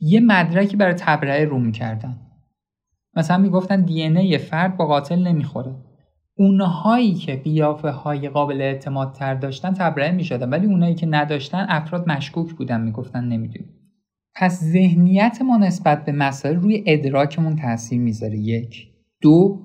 یه 0.00 0.20
مدرکی 0.20 0.76
برای 0.76 0.94
تبرئه 0.94 1.44
رو 1.44 1.58
می‌کردن 1.58 2.16
مثلا 3.16 3.38
می‌گفتن 3.38 3.80
دی 3.80 4.02
ای 4.02 4.38
فرد 4.38 4.76
با 4.76 4.86
قاتل 4.86 5.18
نمی‌خوره. 5.18 5.74
اونهایی 6.38 7.14
که 7.14 7.36
قیافه 7.36 7.90
های 7.90 8.28
قابل 8.28 8.60
اعتماد 8.60 9.12
تر 9.12 9.34
داشتن 9.34 9.72
تبرئه 9.72 10.12
می‌شدن 10.12 10.50
ولی 10.50 10.66
اونایی 10.66 10.94
که 10.94 11.06
نداشتن 11.06 11.66
افراد 11.68 12.08
مشکوک 12.08 12.52
بودن 12.52 12.80
می‌گفتن 12.80 13.24
نمی‌دونیم 13.24 13.70
پس 14.36 14.64
ذهنیت 14.64 15.38
ما 15.46 15.56
نسبت 15.56 16.04
به 16.04 16.12
مسائل 16.12 16.56
روی 16.56 16.84
ادراکمون 16.86 17.56
تاثیر 17.56 18.00
می‌ذاره. 18.00 18.38
یک. 18.38 18.88
دو. 19.22 19.60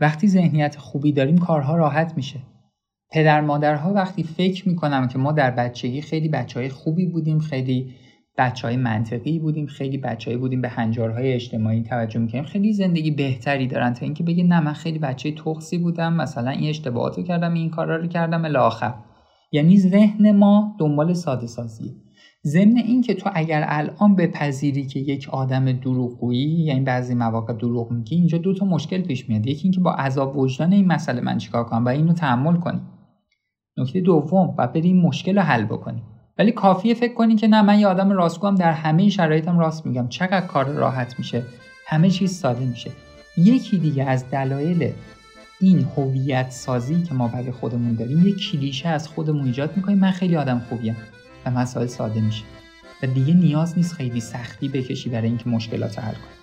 وقتی 0.00 0.28
ذهنیت 0.28 0.76
خوبی 0.76 1.12
داریم 1.12 1.38
کارها 1.38 1.76
راحت 1.76 2.16
میشه. 2.16 2.40
پدر 3.14 3.40
مادرها 3.40 3.92
وقتی 3.92 4.22
فکر 4.22 4.68
می‌کنم 4.68 5.08
که 5.08 5.18
ما 5.18 5.32
در 5.32 5.50
بچگی 5.50 6.00
خیلی 6.00 6.28
بچه 6.28 6.60
های 6.60 6.68
خوبی 6.68 7.06
بودیم 7.06 7.38
خیلی 7.38 7.94
بچه 8.38 8.68
های 8.68 8.76
منطقی 8.76 9.38
بودیم 9.38 9.66
خیلی 9.66 9.98
بچه 9.98 10.36
بودیم 10.36 10.60
به 10.60 10.68
هنجارهای 10.68 11.32
اجتماعی 11.32 11.82
توجه 11.82 12.20
می‌کنیم 12.20 12.44
خیلی 12.44 12.72
زندگی 12.72 13.10
بهتری 13.10 13.66
دارن. 13.66 13.92
تا 13.92 14.04
اینکه 14.04 14.24
بگه 14.24 14.44
نه 14.44 14.60
من 14.60 14.72
خیلی 14.72 14.98
بچه 14.98 15.32
تخصی 15.32 15.78
بودم 15.78 16.12
مثلا 16.12 16.50
این 16.50 16.70
اشتباهات 16.70 17.18
رو 17.18 17.24
کردم 17.24 17.54
این 17.54 17.70
کارا 17.70 17.96
رو 17.96 18.06
کردم 18.06 18.44
الاخر 18.44 18.94
یعنی 19.52 19.78
ذهن 19.78 20.36
ما 20.36 20.76
دنبال 20.78 21.12
ساده 21.12 21.46
سازیه. 21.46 21.92
ضمن 22.46 22.76
این 22.76 23.02
که 23.02 23.14
تو 23.14 23.30
اگر 23.34 23.64
الان 23.68 24.16
بپذیری 24.16 24.86
که 24.86 25.00
یک 25.00 25.28
آدم 25.28 25.72
دروغگویی 25.72 26.64
یعنی 26.64 26.80
بعضی 26.80 27.14
مواقع 27.14 27.52
دروغ 27.52 27.92
میگی 27.92 28.16
اینجا 28.16 28.38
دو 28.38 28.54
تا 28.54 28.66
مشکل 28.66 29.02
پیش 29.02 29.28
میاد. 29.28 29.46
یکی 29.46 29.62
اینکه 29.62 29.80
با 29.80 29.92
عذاب 29.92 30.36
وجدان 30.36 30.72
این 30.72 30.86
مسئله 30.86 31.20
من 31.20 31.38
چیکار 31.38 31.64
کنم 31.64 31.84
و 31.84 31.88
اینو 31.88 32.12
تحمل 32.12 32.56
کنی. 32.56 32.80
نکته 33.76 34.00
دوم 34.00 34.54
و 34.58 34.66
بری 34.66 34.88
این 34.88 35.00
مشکل 35.00 35.36
رو 35.36 35.42
حل 35.42 35.64
بکنی 35.64 36.02
ولی 36.38 36.52
کافیه 36.52 36.94
فکر 36.94 37.14
کنی 37.14 37.36
که 37.36 37.48
نه 37.48 37.62
من 37.62 37.78
یه 37.78 37.86
آدم 37.86 38.10
راستگوام 38.10 38.54
در 38.54 38.72
همه 38.72 39.08
شرایطم 39.08 39.58
راست 39.58 39.86
میگم. 39.86 40.08
چقدر 40.08 40.46
کار 40.46 40.64
راحت 40.64 41.18
میشه 41.18 41.42
همه 41.86 42.10
چیز 42.10 42.32
ساده 42.32 42.64
میشه. 42.64 42.90
یکی 43.36 43.78
دیگه 43.78 44.04
از 44.04 44.30
دلایل 44.30 44.92
این 45.60 45.86
هویت 45.96 46.50
سازی 46.50 47.02
که 47.02 47.14
ما 47.14 47.28
برای 47.28 47.50
خودمون 47.50 47.94
داریم 47.94 48.26
یک 48.26 48.50
کلیشه 48.50 48.88
از 48.88 49.08
خودمون 49.08 49.44
ایجاد 49.44 49.76
می‌کنیم. 49.76 49.98
من 49.98 50.10
خیلی 50.10 50.36
آدم 50.36 50.58
خوبیم 50.68 50.96
و 51.46 51.50
مسائل 51.50 51.86
ساده 51.86 52.20
میشه. 52.20 52.44
و 53.02 53.06
دیگه 53.06 53.34
نیاز 53.34 53.76
نیست 53.76 53.92
خیلی 53.92 54.20
سختی 54.20 54.68
بکشی 54.68 55.10
برای 55.10 55.28
اینکه 55.28 55.48
مشکلات 55.48 55.98
حل 55.98 56.12
کنی. 56.12 56.33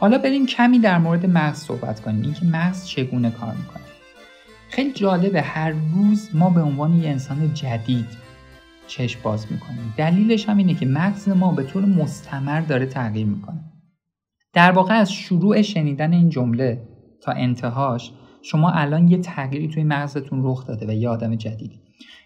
حالا 0.00 0.18
بریم 0.18 0.46
کمی 0.46 0.78
در 0.78 0.98
مورد 0.98 1.26
مغز 1.26 1.58
صحبت 1.58 2.00
کنیم. 2.00 2.22
اینکه 2.22 2.44
مغز 2.44 2.86
چگونه 2.86 3.30
کار 3.30 3.54
می‌کنه. 3.54 3.82
خیلی 4.68 4.92
جالبه 4.92 5.42
هر 5.42 5.70
روز 5.70 6.28
ما 6.34 6.50
به 6.50 6.62
عنوان 6.62 7.02
یه 7.02 7.08
انسان 7.08 7.54
جدید 7.54 8.06
چشم 8.86 9.20
باز 9.22 9.52
می‌کنیم. 9.52 9.94
دلیلش 9.96 10.48
هم 10.48 10.56
اینه 10.56 10.74
که 10.74 10.86
مغز 10.86 11.28
ما 11.28 11.52
به 11.52 11.62
طور 11.62 11.84
مستمر 11.84 12.60
داره 12.60 12.86
تغییر 12.86 13.26
می‌کنه. 13.26 13.64
در 14.52 14.72
واقع 14.72 14.94
از 14.94 15.12
شروع 15.12 15.62
شنیدن 15.62 16.12
این 16.12 16.28
جمله 16.28 16.88
تا 17.22 17.32
انتهاش 17.32 18.12
شما 18.42 18.70
الان 18.70 19.08
یه 19.08 19.18
تغییری 19.18 19.68
توی 19.68 19.84
مغزتون 19.84 20.40
رخ 20.42 20.66
داده 20.66 20.86
و 20.86 20.90
یه 20.90 21.08
آدم 21.08 21.34
جدیدی 21.34 21.80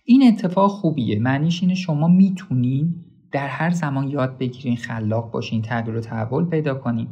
این 0.05 0.29
اتفاق 0.29 0.71
خوبیه. 0.71 1.21
معنیش 1.21 1.63
اینه 1.63 1.75
شما 1.75 2.09
می‌تونین 2.09 2.95
در 3.33 3.49
هر 3.49 3.71
زمان 3.71 4.09
یاد 4.09 4.39
بگیرین 4.39 4.77
خلاق 4.77 5.31
باشین 5.31 5.63
تغییر 5.63 5.97
و 5.97 6.01
تحول 6.01 6.45
پیدا 6.45 6.75
کنین. 6.75 7.09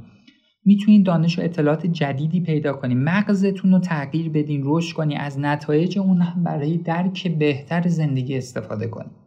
می‌تونید 0.64 1.06
دانش 1.06 1.38
و 1.38 1.42
اطلاعات 1.42 1.86
جدیدی 1.86 2.40
پیدا 2.40 2.72
کنید 2.72 2.98
مغزتون 2.98 3.72
رو 3.72 3.78
تغییر 3.78 4.28
بدین 4.28 4.62
رشد 4.64 4.96
کنید 4.96 5.18
از 5.20 5.38
نتایج 5.38 5.98
اون 5.98 6.20
هم 6.20 6.44
برای 6.44 6.76
درک 6.76 7.28
بهتر 7.38 7.88
زندگی 7.88 8.36
استفاده 8.36 8.86
کنید 8.86 9.20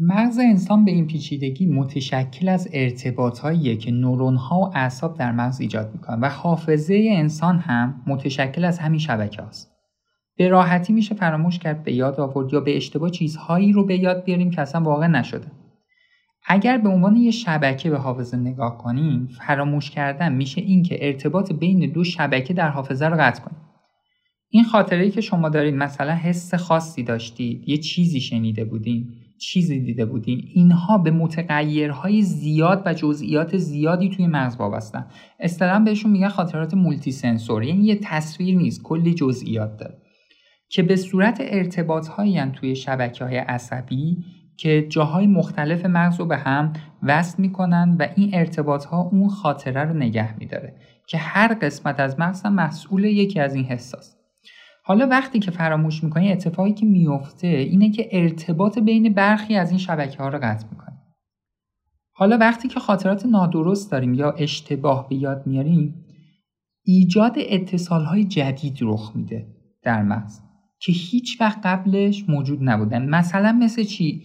مغز 0.00 0.38
انسان 0.38 0.84
به 0.84 0.90
این 0.90 1.06
پیچیدگی 1.06 1.66
متشکل 1.66 2.48
از 2.48 2.68
ارتباطهاییه 2.72 3.76
که 3.76 3.90
نورون 3.90 4.36
ها 4.36 4.60
و 4.60 4.70
اعصاب 4.74 5.18
در 5.18 5.32
مغز 5.32 5.60
ایجاد 5.60 5.90
می‌کنن 5.94 6.20
و 6.20 6.28
حافظه 6.28 7.08
انسان 7.10 7.58
هم 7.58 8.02
متشکل 8.06 8.64
از 8.64 8.78
همین 8.78 8.98
شبکه 8.98 9.42
هاست. 9.42 9.72
به 10.38 10.48
راحتی 10.48 10.92
میشه 10.92 11.14
فراموش 11.14 11.58
کرد 11.58 11.82
به 11.82 11.92
یاد 11.92 12.20
آورد 12.20 12.52
یا 12.52 12.60
به 12.60 12.76
اشتباه 12.76 13.10
چیزهایی 13.10 13.72
رو 13.72 13.84
به 13.84 13.96
یاد 13.96 14.24
بیاریم 14.24 14.50
که 14.50 14.60
اصلا 14.60 14.80
واقع 14.80 15.06
نشده. 15.06 15.46
اگر 16.48 16.78
به 16.78 16.88
عنوان 16.88 17.16
یه 17.16 17.30
شبکه 17.30 17.90
به 17.90 17.98
حافظه 17.98 18.36
نگاه 18.36 18.78
کنیم 18.78 19.26
فراموش 19.26 19.90
کردن 19.90 20.32
میشه 20.32 20.60
اینکه 20.60 21.06
ارتباط 21.06 21.52
بین 21.52 21.92
دو 21.92 22.04
شبکه 22.04 22.54
در 22.54 22.68
حافظه 22.68 23.06
رو 23.06 23.16
قطع 23.20 23.42
کنیم. 23.42 23.60
این 24.50 24.64
خاطره 24.64 25.04
ای 25.04 25.10
که 25.10 25.20
شما 25.20 25.48
دارید 25.48 25.74
مثلا 25.74 26.14
حس 26.14 26.54
خاصی 26.54 27.02
داشتید 27.02 27.68
یه 27.68 27.76
چیزی 27.76 28.20
شنیده 28.20 28.64
بودین 28.64 29.12
چیزی 29.38 29.80
دیده 29.80 30.04
بودین 30.04 30.42
اینها 30.54 30.98
به 30.98 31.10
متغیرهای 31.10 32.22
زیاد 32.22 32.82
و 32.86 32.94
جزئیات 32.94 33.56
زیادی 33.56 34.08
توی 34.08 34.26
مغز 34.26 34.56
وابستن. 34.56 35.06
اصطلاحا 35.40 35.78
بهشون 35.78 36.10
میگن 36.10 36.28
خاطرات 36.28 36.74
مولتی 36.74 37.12
سنسور 37.12 37.64
یعنی 37.64 37.84
یه 37.84 37.98
تصویر 38.02 38.56
نیست 38.56 38.82
کلی 38.82 39.14
جزئیات 39.14 39.76
داره. 39.76 39.98
که 40.68 40.82
به 40.82 40.96
صورت 40.96 41.38
ارتباط 41.40 42.08
توی 42.54 42.76
شبکه 42.76 43.24
های 43.24 43.36
عصبی 43.36 44.16
که 44.56 44.86
جاهای 44.88 45.26
مختلف 45.26 45.86
مغز 45.86 46.20
رو 46.20 46.26
به 46.26 46.36
هم 46.36 46.72
وصل 47.02 47.42
می‌کنن 47.42 47.96
و 47.98 48.06
این 48.16 48.30
ارتباط 48.32 48.84
ها 48.84 49.00
اون 49.02 49.28
خاطره 49.28 49.84
رو 49.84 49.94
نگه 49.94 50.38
میداره 50.38 50.76
که 51.06 51.18
هر 51.18 51.54
قسمت 51.54 52.00
از 52.00 52.20
مغز 52.20 52.42
هم 52.42 52.54
مسئول 52.54 53.04
یکی 53.04 53.40
از 53.40 53.54
این 53.54 53.64
حساس. 53.64 54.16
حالا 54.84 55.06
وقتی 55.06 55.38
که 55.38 55.50
فراموش 55.50 56.04
می‌کنی 56.04 56.32
اتفاقی 56.32 56.72
که 56.72 56.86
میفته 56.86 57.46
اینه 57.46 57.90
که 57.90 58.08
ارتباط 58.12 58.78
بین 58.78 59.12
برخی 59.14 59.56
از 59.56 59.70
این 59.70 59.78
شبکه 59.78 60.18
ها 60.18 60.28
رو 60.28 60.38
قطع 60.38 60.66
می‌کنه 60.70 60.96
حالا 62.12 62.38
وقتی 62.38 62.68
که 62.68 62.80
خاطرات 62.80 63.26
نادرست 63.26 63.92
داریم 63.92 64.14
یا 64.14 64.30
اشتباه 64.30 65.08
به 65.08 65.16
یاد 65.16 65.46
میاریم 65.46 66.04
ایجاد 66.84 67.34
اتصال 67.36 68.04
های 68.04 68.24
جدید 68.24 68.78
رخ 68.80 69.12
میده 69.14 69.46
در 69.82 70.02
مغز 70.02 70.40
که 70.78 70.92
هیچ 70.92 71.40
وقت 71.40 71.66
قبلش 71.66 72.24
موجود 72.28 72.58
نبودن. 72.62 73.08
مثلا 73.08 73.52
مثل 73.52 73.82
چی؟ 73.82 74.22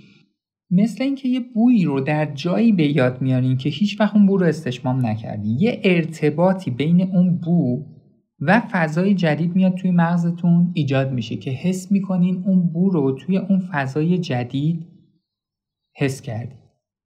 مثل 0.72 1.04
اینکه 1.04 1.30
یه 1.30 1.40
بویی 1.40 1.86
رو 1.86 2.00
در 2.00 2.26
جایی 2.26 2.72
به 2.72 2.98
یاد 2.98 3.22
میارین 3.22 3.58
که 3.58 3.70
هیچ 3.70 4.00
وقت 4.00 4.16
اون 4.16 4.26
بو 4.26 4.38
رو 4.38 4.46
استشمام 4.46 5.06
نکردی 5.06 5.58
یه 5.60 5.82
ارتباطی 5.84 6.72
بین 6.72 7.02
اون 7.02 7.38
بو 7.38 7.86
و 8.40 8.62
فضای 8.72 9.14
جدید 9.14 9.56
میاد 9.56 9.76
توی 9.76 9.92
مغزتون 9.92 10.72
ایجاد 10.74 11.12
میشه 11.12 11.36
که 11.36 11.52
حس 11.52 11.92
می‌کنین 11.92 12.44
اون 12.46 12.74
بو 12.74 12.90
رو 12.90 13.12
توی 13.12 13.38
اون 13.38 13.60
فضای 13.60 14.18
جدید 14.18 14.88
حس 15.96 16.22
کردی 16.22 16.56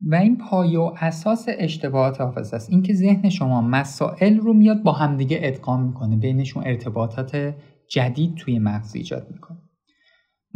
و 0.01 0.15
این 0.15 0.38
پایه 0.38 0.80
و 0.80 0.91
اساس 0.99 1.45
اشتباهات 1.60 2.21
حافظه 2.21 2.56
است. 2.56 2.69
اینکه 2.69 2.93
ذهن 2.93 3.30
شما 3.30 3.62
مسائل 3.62 4.38
رو 4.38 4.54
میاد 4.54 4.84
با 4.84 4.91
همدیگه 4.91 5.39
ادغام 5.41 5.84
می‌کنه 5.84 6.15
بینشون 6.15 6.63
ارتباطات 6.65 7.56
جدید 7.89 8.36
توی 8.36 8.60
مغز 8.60 8.95
ایجاد 8.95 9.28
می‌کنه. 9.32 9.58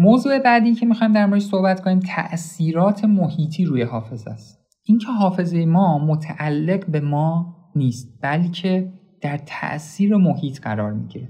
موضوع 0.01 0.39
بعدی 0.39 0.75
که 0.75 0.85
می‌خوایم 0.85 1.13
در 1.13 1.25
موردش 1.25 1.43
صحبت 1.43 1.81
کنیم 1.81 1.99
تأثیرات 1.99 3.05
محیطی 3.05 3.65
روی 3.65 3.81
حافظه 3.81 4.31
است. 4.31 4.59
اینکه 4.83 5.07
حافظه 5.07 5.65
ما 5.65 6.05
متعلق 6.05 6.85
به 6.85 6.99
ما 6.99 7.55
نیست 7.75 8.19
بلکه 8.21 8.93
در 9.21 9.37
تأثیر 9.37 10.15
محیط 10.15 10.59
قرار 10.59 10.93
می‌گیره. 10.93 11.29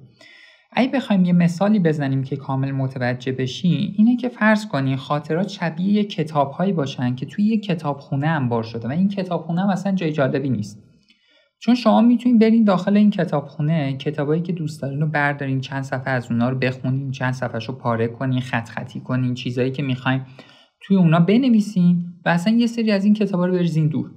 اگه 0.71 0.91
بخوایم 0.91 1.25
یه 1.25 1.33
مثالی 1.33 1.79
بزنیم 1.79 2.23
که 2.23 2.35
کامل 2.35 2.71
متوجه 2.71 3.31
بشین 3.31 3.93
اینه 3.97 4.15
که 4.15 4.29
فرض 4.29 4.67
کنین 4.67 4.95
خاطرات 4.95 5.47
شبیه 5.47 6.03
کتابهایی 6.03 6.73
باشن 6.73 7.15
که 7.15 7.25
توی 7.25 7.45
یه 7.45 7.57
کتابخونه 7.57 8.27
انبار 8.27 8.63
شده 8.63 8.87
و 8.87 8.91
این 8.91 9.07
کتابخونه 9.07 9.61
هم 9.61 9.69
اصلا 9.69 9.91
جای 9.91 10.11
جالبی 10.11 10.49
نیست. 10.49 10.88
چون 11.59 11.75
شما 11.75 12.01
می‌تونید 12.01 12.39
برین 12.39 12.63
داخل 12.63 12.97
این 12.97 13.09
کتابخونه 13.09 13.97
کتابایی 13.97 14.41
که 14.41 14.53
دوست 14.53 14.81
دارین 14.81 15.01
رو 15.01 15.07
بردارین 15.07 15.61
چند 15.61 15.83
صفحه 15.83 16.09
از 16.09 16.31
اونا 16.31 16.49
رو 16.49 16.57
بخونین 16.57 17.11
چند 17.11 17.33
صفحه 17.33 17.59
رو 17.59 17.73
پاره 17.73 18.07
کنین 18.07 18.41
خط 18.41 18.69
خطی 18.69 18.99
کنین 18.99 19.33
چیزایی 19.33 19.71
که 19.71 19.83
می‌خواین 19.83 20.21
توی 20.81 20.97
اونا 20.97 21.19
بنویسین 21.19 22.05
و 22.25 22.29
اصلا 22.29 22.53
یه 22.53 22.67
سری 22.67 22.91
از 22.91 23.05
این 23.05 23.13
کتابا 23.13 23.45
رو 23.45 23.53
بریزین 23.53 23.87
دور. 23.87 24.11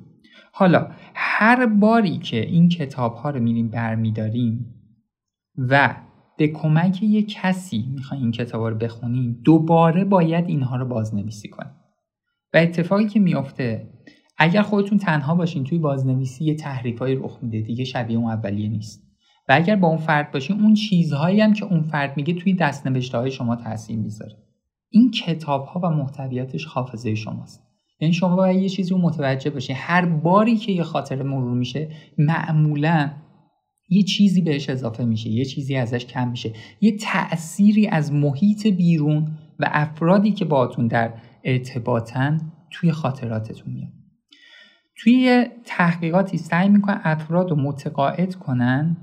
حالا 0.53 0.91
هر 1.15 1.67
باری 1.67 2.19
که 2.19 2.41
این 2.47 2.69
کتاب 2.69 3.15
ها 3.15 3.31
رو 3.31 3.41
میریم 3.41 3.69
برمیداریم 3.69 4.75
و 5.59 5.97
به 6.39 6.49
کمک 6.49 7.03
یه 7.03 7.23
کسی 7.23 7.85
می‌خواین 7.95 8.23
این 8.23 8.33
کتاب 8.33 8.63
رو 8.63 8.75
بخونین 8.75 9.41
دوباره 9.45 10.05
باید 10.05 10.49
اینها 10.49 10.77
رو 10.77 10.87
بازنویسی 10.87 11.49
کنیم 11.49 11.73
و 12.55 12.57
اتفاقی 12.57 13.07
که 13.07 13.21
میافته 13.21 13.89
اگر 14.39 14.63
خودتون 14.63 14.99
تنها 14.99 15.35
باشین 15.35 15.65
توی 15.65 15.79
بازنویسی 15.79 16.45
یه 16.45 16.55
تحریفایی 16.55 17.15
رخ 17.15 17.39
میده. 17.43 17.61
دیگه 17.61 17.85
شبیه 17.85 18.19
اون 18.19 18.31
اولیه 18.31 18.69
نیست. 18.69 19.03
و 19.49 19.53
اگر 19.53 19.77
با 19.77 19.89
اون 19.89 19.97
فرد 19.97 20.33
باشی 20.33 20.53
اون 20.53 20.75
چیزهایی 20.75 21.41
هم 21.41 21.53
که 21.53 21.65
اون 21.65 21.83
فرد 21.83 22.17
میگه 22.17 22.35
توی 22.35 22.55
دستنوشته 22.55 23.19
های 23.19 23.31
شما 23.31 23.57
تاثیر 23.57 23.99
می‌ذاره. 23.99 24.37
این 24.91 25.11
کتاب 25.11 25.65
ها 25.65 25.81
و 25.81 25.91
محتویاتش 25.91 26.65
حافظه 26.65 27.15
شماست. 27.15 27.63
یعنی 28.01 28.15
شما 28.15 28.37
باید 28.37 28.63
یه 28.63 28.69
چیزی 28.69 28.91
رو 28.91 28.99
متوجه 28.99 29.51
باشی 29.51 29.73
هر 29.73 30.07
باری 30.07 30.57
که 30.57 30.73
یه 30.73 30.83
خاطر 30.83 31.23
مرور 31.23 31.55
میشه 31.55 31.89
معمولا 32.19 33.11
یه 33.89 34.03
چیزی 34.03 34.43
بهش 34.43 34.71
اضافه 34.71 35.05
میشه. 35.05 35.31
یه 35.31 35.45
چیزی 35.45 35.77
ازش 35.77 36.07
کم 36.07 36.29
میشه. 36.29 36.53
یه 36.81 36.97
تأثیری 36.97 37.87
از 37.87 38.13
محیط 38.13 38.67
بیرون 38.67 39.39
و 39.59 39.69
افرادی 39.73 40.33
که 40.33 40.45
باتون 40.45 40.87
در 40.87 41.15
ارتباطن 41.45 42.53
توی 42.71 42.93
خاطراتتون 42.93 43.73
میاد. 43.73 44.02
توی 44.97 45.47
تحقیقاتی 45.65 46.37
سعی 46.37 46.69
می‌کنن 46.69 47.01
افراد 47.05 47.51
رو 47.51 47.57
متقاعد 47.57 48.35
کنن 48.35 48.97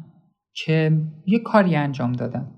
که 0.54 1.02
یه 1.25 1.39
کاری 1.39 1.75
انجام 1.75 2.12
دادن. 2.12 2.52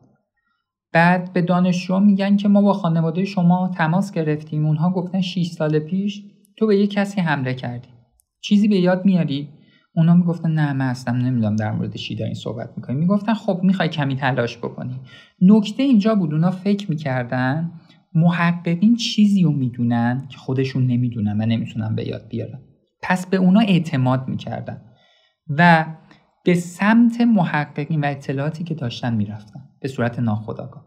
بعد 0.93 1.33
به 1.33 1.41
دانشجو 1.41 1.99
میگن 1.99 2.37
که 2.37 2.47
ما 2.47 2.61
با 2.61 2.73
خانواده 2.73 3.25
شما 3.25 3.71
تماس 3.75 4.11
گرفتیم. 4.11 4.65
اونها 4.65 4.89
گفتن 4.89 5.21
6 5.21 5.47
سال 5.47 5.79
پیش 5.79 6.23
تو 6.57 6.67
به 6.67 6.77
یه 6.77 6.87
کسی 6.87 7.21
حمله 7.21 7.53
کردی. 7.53 7.87
چیزی 8.41 8.67
به 8.67 8.75
یاد 8.75 9.05
میاری؟ 9.05 9.49
اونا 9.95 10.13
می‌گفتن 10.13 10.51
نه 10.51 10.73
من 10.73 10.85
اصلا 10.85 11.17
نمی‌دونم 11.17 11.55
در 11.55 11.71
مورد 11.71 11.95
چی 11.95 12.15
دارین 12.15 12.33
صحبت 12.33 12.69
می‌کنی 12.77 12.95
می‌گفتن 12.95 13.33
خب 13.33 13.59
می‌خوای 13.63 13.89
کمی 13.89 14.15
تلاش 14.15 14.57
بکنی. 14.57 14.99
نکته 15.41 15.83
اینجا 15.83 16.15
بود 16.15 16.33
اونا 16.33 16.51
فکر 16.51 16.89
می‌کردن 16.89 17.71
محققین 18.13 18.95
چیزی 18.95 19.43
رو 19.43 19.51
می‌دونن 19.51 20.27
که 20.29 20.37
خودشون 20.37 20.87
نمی‌دونن 20.87 21.41
و 21.41 21.45
نمی‌تونن 21.45 21.95
به 21.95 22.07
یاد 22.07 22.27
بیارن. 22.29 22.59
پس 23.01 23.25
به 23.25 23.37
اونا 23.37 23.59
اعتماد 23.59 24.27
می‌کردن 24.27 24.81
و 25.49 25.85
به 26.43 26.55
سمت 26.55 27.21
محققین 27.21 28.03
و 28.03 28.07
اطلاعاتی 28.07 28.63
که 28.63 28.73
داشتن 28.73 29.13
می‌رفتن 29.13 29.69
به 29.79 29.87
صورت 29.87 30.19
ناخودآگاه. 30.19 30.85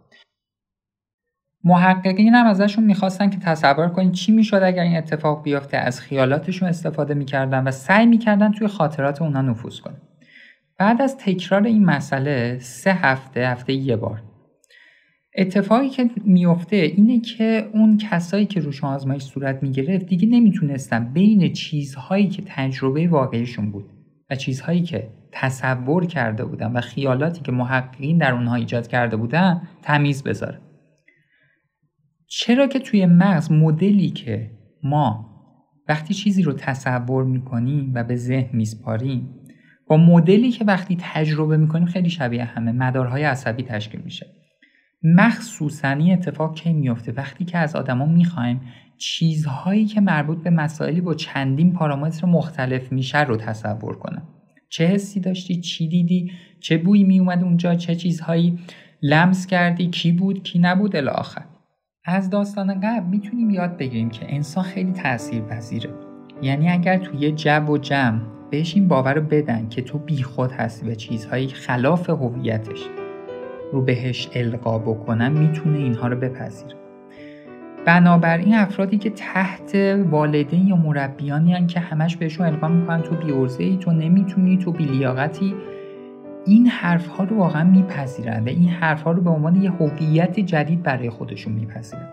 محققین 1.65 2.35
هم 2.35 2.47
ازشون 2.47 2.85
می‌خواستن 2.85 3.31
که 3.31 3.39
تصور 3.39 3.89
کنید 3.89 4.13
چی 4.13 4.33
می‌شد 4.33 4.61
اگر 4.65 4.83
این 4.83 4.97
اتفاق 4.97 5.43
بیفته 5.43 5.77
از 5.77 6.01
خیالاتشون 6.01 6.69
استفاده 6.69 7.15
می‌کردن 7.15 7.65
و 7.65 7.71
سعی 7.71 8.07
می‌کردن 8.07 8.53
توی 8.53 8.69
خاطرات 8.69 9.23
اونا 9.23 9.43
نفوذ 9.43 9.81
کنه 9.81 9.97
بعد 10.79 11.03
از 11.03 11.17
تکرار 11.17 11.63
این 11.63 11.85
مسئله 11.85 12.59
سه 12.59 12.93
هفته 12.93 13.41
هفته 13.41 13.73
یه 13.73 13.97
بار 13.97 14.23
اتفاقی 15.37 15.89
که 15.89 16.11
میفته 16.25 16.77
اینه 16.77 17.21
که 17.21 17.71
اون 17.73 17.99
کسایی 17.99 18.47
که 18.47 18.61
روش 18.61 18.85
آزمایش 18.85 19.23
صورت 19.23 19.63
می‌گرفت 19.63 20.07
دیگه 20.07 20.29
نمی‌تونستن 20.29 21.13
بین 21.13 21.53
چیزهایی 21.53 22.29
که 22.29 22.43
تجربه 22.47 23.09
واقعیشون 23.09 23.71
بود 23.71 23.85
و 24.31 24.35
چیزهایی 24.35 24.83
که 24.83 25.09
تصور 25.33 26.07
کرده 26.07 26.45
بودن 26.45 26.73
و 26.73 26.81
خیالاتی 26.81 27.43
که 27.43 27.53
محققین 27.53 28.19
در 28.19 28.33
اونها 28.33 28.55
ایجاد 28.55 28.87
کرده 28.87 29.17
بودن 29.17 29.63
تمیز 29.83 30.23
بذاره. 30.23 30.61
چرا 32.27 32.67
که 32.67 32.79
توی 32.79 33.07
مغز 33.07 33.53
مدلی 33.53 34.11
که 34.11 34.51
ما 34.83 35.31
وقتی 35.89 36.15
چیزی 36.15 36.43
رو 36.43 36.53
تصور 36.53 37.25
می‌کنیم 37.25 37.93
و 37.95 38.05
به 38.05 38.17
ذهن 38.17 38.57
میسپاریم 38.57 39.29
با 39.87 39.97
مدلی 39.97 40.51
که 40.51 40.65
وقتی 40.65 40.97
تجربه 41.01 41.57
می‌کنیم 41.57 41.87
خیلی 41.87 42.11
شبیه 42.11 42.45
همه 42.45 42.73
مدارهای 42.73 43.23
عصبی 43.23 43.63
تشکیل 43.63 44.01
میشه. 44.01 44.27
مخصوصا 45.05 45.89
این 45.89 46.13
اتفاق 46.13 46.55
کی 46.55 46.73
میفته 46.73 47.13
وقتی 47.13 47.45
که 47.45 47.59
از 47.59 47.77
آدما 47.77 48.07
می‌خوایم 48.07 48.61
چیزهایی 48.99 49.87
که 49.87 50.01
مربوط 50.01 50.43
به 50.43 50.51
مسائلی 50.51 51.01
با 51.01 51.15
چندین 51.15 51.73
پارامتر 51.73 52.27
مختلف 52.27 52.93
میشه 52.93 53.25
رو 53.25 53.37
تصور 53.37 53.97
کنم. 53.97 54.23
چه 54.69 54.87
حسی 54.87 55.21
داشتی؟ 55.21 55.61
چی 55.61 55.89
دیدی؟ 55.89 56.33
چه 56.61 56.79
بویی 56.79 57.05
میومد 57.05 57.43
اونجا؟ 57.43 57.75
چه 57.75 57.95
چیزهایی 57.95 58.59
لمس 59.03 59.47
کردی؟ 59.47 59.87
کی 59.91 60.13
بود؟ 60.13 60.43
کی 60.43 60.59
نبود؟ 60.59 60.97
الی 60.97 61.09
آخر. 61.09 61.45
از 62.05 62.31
داستان 62.31 62.81
قبل 62.81 63.07
می‌تونیم 63.07 63.51
یاد 63.51 63.77
بگیریم 63.77 64.11
که 64.11 64.35
انسان 64.35 64.65
خیلی 64.65 64.93
تأثیر 64.93 65.43
پذیره 65.43 65.91
یعنی 66.43 66.69
اگر 66.69 66.99
توی 66.99 67.19
یه 67.19 67.33
جو 67.33 67.67
و 67.67 67.79
جمع 67.79 68.21
بهش 68.51 68.75
این 68.75 68.89
باور 68.89 69.15
رو 69.15 69.23
بدن 69.23 69.69
که 69.69 69.83
تو 69.83 69.99
بیخود 69.99 70.53
هستی 70.53 70.91
و 70.91 70.95
چیزهایی 70.95 71.49
خلاف 71.49 72.11
هویتش. 72.11 73.04
رو 73.73 73.81
بهش 73.81 74.29
القا 74.35 74.79
بکنن 74.79 75.33
می‌تونه 75.33 75.79
اینها 75.79 76.09
رو 76.09 76.17
بپذیره. 76.17 76.75
بنابراین 77.85 78.55
افرادی 78.55 78.99
که 78.99 79.11
تحت 79.11 79.75
والدین 80.11 80.67
یا 80.67 80.77
مربیانی 80.77 81.55
هن 81.55 81.67
که 81.67 81.81
همش 81.81 82.17
بهشون 82.17 82.47
القا 82.47 82.69
می‌کنن 82.69 83.03
تو 83.03 83.15
بیورزه 83.15 83.65
ای 83.65 83.77
تو 83.77 83.91
نمی‌تونی 83.91 84.57
تو 84.57 84.73
بیلیاقتی 84.73 85.55
این 86.47 86.67
حرف 86.67 87.07
ها 87.07 87.25
رو 87.25 87.37
واقعا 87.37 87.65
میپذیرن 87.65 88.45
و 88.45 88.49
این 88.49 88.69
حرف 88.69 89.03
ها 89.03 89.13
رو 89.13 89.23
به 89.23 89.31
عنوان 89.31 89.63
یه 89.63 89.71
هویت 89.71 90.41
جدید 90.41 90.83
برای 90.83 91.11
خودشون 91.11 91.53
میپذیرن. 91.53 92.09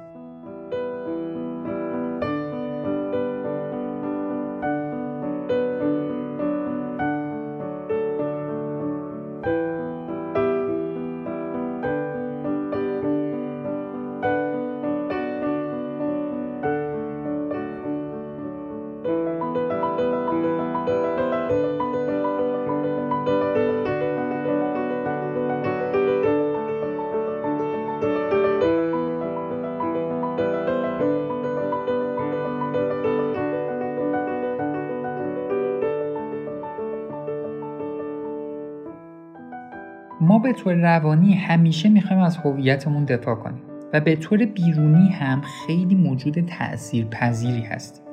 به 40.41 40.53
طور 40.53 40.73
روانی 40.73 41.33
همیشه 41.33 41.89
می‌خوایم 41.89 42.21
از 42.21 42.37
هویتمون 42.37 43.05
دفاع 43.05 43.35
کنیم 43.35 43.61
و 43.93 43.99
به 43.99 44.15
طور 44.15 44.45
بیرونی 44.45 45.09
هم 45.09 45.41
خیلی 45.41 45.95
موجود 45.95 46.39
تأثیر 46.39 47.05
پذیری 47.05 47.61
هست 47.61 48.03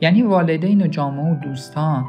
یعنی 0.00 0.22
والدین 0.22 0.82
و 0.82 0.86
جامعه 0.86 1.32
و 1.32 1.34
دوستان 1.34 2.04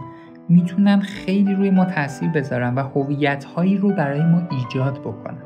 می‌تونن 0.49 0.99
خیلی 0.99 1.53
روی 1.53 1.69
ما 1.69 1.85
تاثیر 1.85 2.29
بذارن 2.29 2.75
و 2.75 2.79
هویت 2.79 3.43
هایی 3.43 3.77
رو 3.77 3.89
برای 3.89 4.23
ما 4.23 4.47
ایجاد 4.51 4.99
بکنن. 4.99 5.43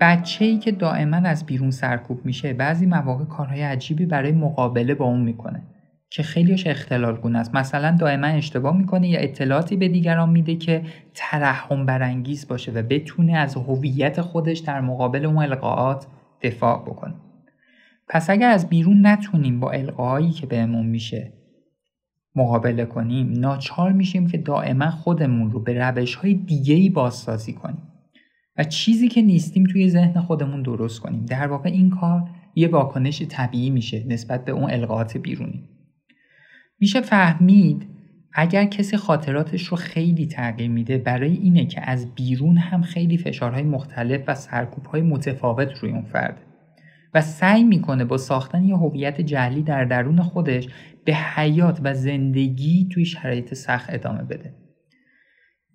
بچه 0.00 0.44
ای 0.44 0.58
که 0.58 0.72
دائما 0.72 1.16
از 1.16 1.46
بیرون 1.46 1.70
سرکوب 1.70 2.20
میشه 2.24 2.52
بعضی 2.52 2.86
مواقع 2.86 3.24
کارهای 3.24 3.62
عجیبی 3.62 4.06
برای 4.06 4.32
مقابله 4.32 4.94
با 4.94 5.04
اون 5.04 5.20
می‌کنه. 5.20 5.62
که 6.10 6.22
خیلیش 6.22 6.66
اختلال 6.66 7.16
گونه 7.16 7.38
است. 7.38 7.54
مثلا 7.54 7.96
دائما 8.00 8.26
اشتباه 8.26 8.76
می‌کنه 8.76 9.08
یا 9.08 9.20
اطلاعاتی 9.20 9.76
به 9.76 9.88
دیگران 9.88 10.30
میده 10.30 10.56
که 10.56 10.82
ترحم 11.14 11.86
برانگیز 11.86 12.48
باشه 12.48 12.72
و 12.72 12.82
بتونه 12.82 13.36
از 13.36 13.56
هویت 13.56 14.20
خودش 14.20 14.58
در 14.58 14.80
مقابل 14.80 15.24
اون 15.24 15.36
القاعات 15.36 16.06
دفاع 16.42 16.82
بکنه. 16.82 17.14
پس 18.08 18.30
اگر 18.30 18.50
از 18.50 18.68
بیرون 18.68 19.06
نتونیم 19.06 19.60
با 19.60 19.70
القاهایی 19.70 20.30
که 20.30 20.46
بهمون 20.46 20.86
میشه 20.86 21.32
مقابله 22.36 22.84
کنیم 22.84 23.32
ناچار 23.32 23.92
میشیم 23.92 24.26
که 24.26 24.38
دائما 24.38 24.90
خودمون 24.90 25.50
رو 25.50 25.60
به 25.60 25.78
روش 25.78 26.14
های 26.14 26.34
دیگه 26.34 26.74
ای 26.74 26.90
بازسازی 26.90 27.52
کنیم 27.52 27.82
و 28.56 28.64
چیزی 28.64 29.08
که 29.08 29.22
نیستیم 29.22 29.64
توی 29.64 29.90
ذهن 29.90 30.20
خودمون 30.20 30.62
درست 30.62 31.00
کنیم. 31.00 31.24
در 31.24 31.46
واقع 31.46 31.70
این 31.70 31.90
کار 31.90 32.30
یه 32.54 32.68
واکنش 32.68 33.22
طبیعی 33.22 33.70
میشه 33.70 34.04
نسبت 34.08 34.44
به 34.44 34.52
اون 34.52 34.70
القاعات 34.70 35.16
بیرونی. 35.16 35.68
میشه 36.80 37.00
فهمید. 37.00 37.86
اگر 38.32 38.64
کسی 38.64 38.96
خاطراتش 38.96 39.66
رو 39.66 39.76
خیلی 39.76 40.26
تغییر 40.26 40.70
میده 40.70 40.98
برای 40.98 41.32
اینه 41.32 41.66
که 41.66 41.90
از 41.90 42.14
بیرون 42.14 42.56
هم 42.56 42.82
خیلی 42.82 43.16
فشارهای 43.16 43.62
مختلف 43.62 44.20
و 44.26 44.34
سرکوبهای 44.34 45.02
متفاوت 45.02 45.78
روی 45.78 45.92
اون 45.92 46.04
فرد. 46.04 46.40
و 47.14 47.20
سعی 47.20 47.64
می‌کنه 47.64 48.04
با 48.04 48.16
ساختن 48.16 48.64
یه 48.64 48.76
هویت 48.76 49.20
جلی 49.20 49.62
در 49.62 49.84
درون 49.84 50.22
خودش 50.22 50.68
به 51.04 51.14
حیات 51.14 51.80
و 51.84 51.94
زندگی 51.94 52.88
توی 52.92 53.04
شرایط 53.04 53.54
سخت 53.54 53.86
ادامه 53.92 54.22
بده. 54.22 54.54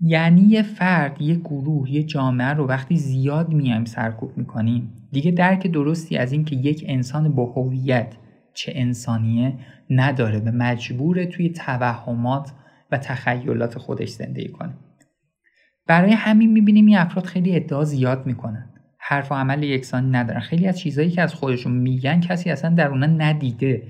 یعنی 0.02 0.42
یه 0.42 0.62
فرد 0.62 1.22
یه 1.22 1.36
گروه 1.36 1.92
یه 1.92 2.04
جامعه 2.04 2.48
رو 2.48 2.68
وقتی 2.68 2.98
زیاد 2.98 3.54
میایم 3.54 3.86
سرکوب 3.86 4.38
می‌کنیم 4.38 4.94
دیگه 5.12 5.32
درک 5.32 5.68
درستی 5.68 6.18
از 6.18 6.32
اینکه 6.32 6.56
یک 6.56 6.86
انسان 6.88 7.36
با 7.36 7.46
هویت 7.46 8.16
چه 8.54 8.72
انسانیه 8.76 9.54
نداره 9.90 10.40
و 10.40 10.52
مجبوره 10.52 11.26
توی 11.26 11.50
توهمات 11.50 12.52
و 12.92 12.98
تخیلات 12.98 13.78
خودش 13.78 14.10
زندگی 14.10 14.50
کنه. 14.50 14.74
برای 15.88 16.12
همین 16.12 16.52
می‌بینیم 16.52 16.86
این 16.86 16.98
افراد 16.98 17.26
خیلی 17.26 17.56
ادعا 17.56 17.84
زیاد 17.84 18.26
می‌کنن. 18.26 18.70
حرف 19.00 19.32
و 19.32 19.36
عمل 19.36 19.64
یکسانی 19.64 20.10
ندارن. 20.10 20.40
خیلی 20.40 20.68
از 20.68 20.80
چیزهایی 20.80 21.12
که 21.12 21.22
از 21.22 21.34
خودشون 21.34 21.74
میگن 21.74 22.20
کسی 22.20 22.50
اصلا 22.50 22.76
در 22.76 22.88
اونا 22.88 23.06
ندیده. 23.06 23.84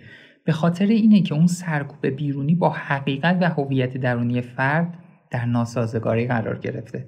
به 0.46 0.52
خاطر 0.52 0.86
اینه 0.86 1.22
که 1.22 1.34
اون 1.34 1.48
سرکوب 1.48 2.08
بیرونی 2.08 2.56
با 2.56 2.70
حقیقت 2.70 3.38
و 3.42 3.50
هویت 3.50 3.98
درونی 3.98 4.42
فرد 4.42 4.98
در 5.32 5.46
ناسازگاری 5.46 6.28
قرار 6.28 6.60
گرفته. 6.60 7.08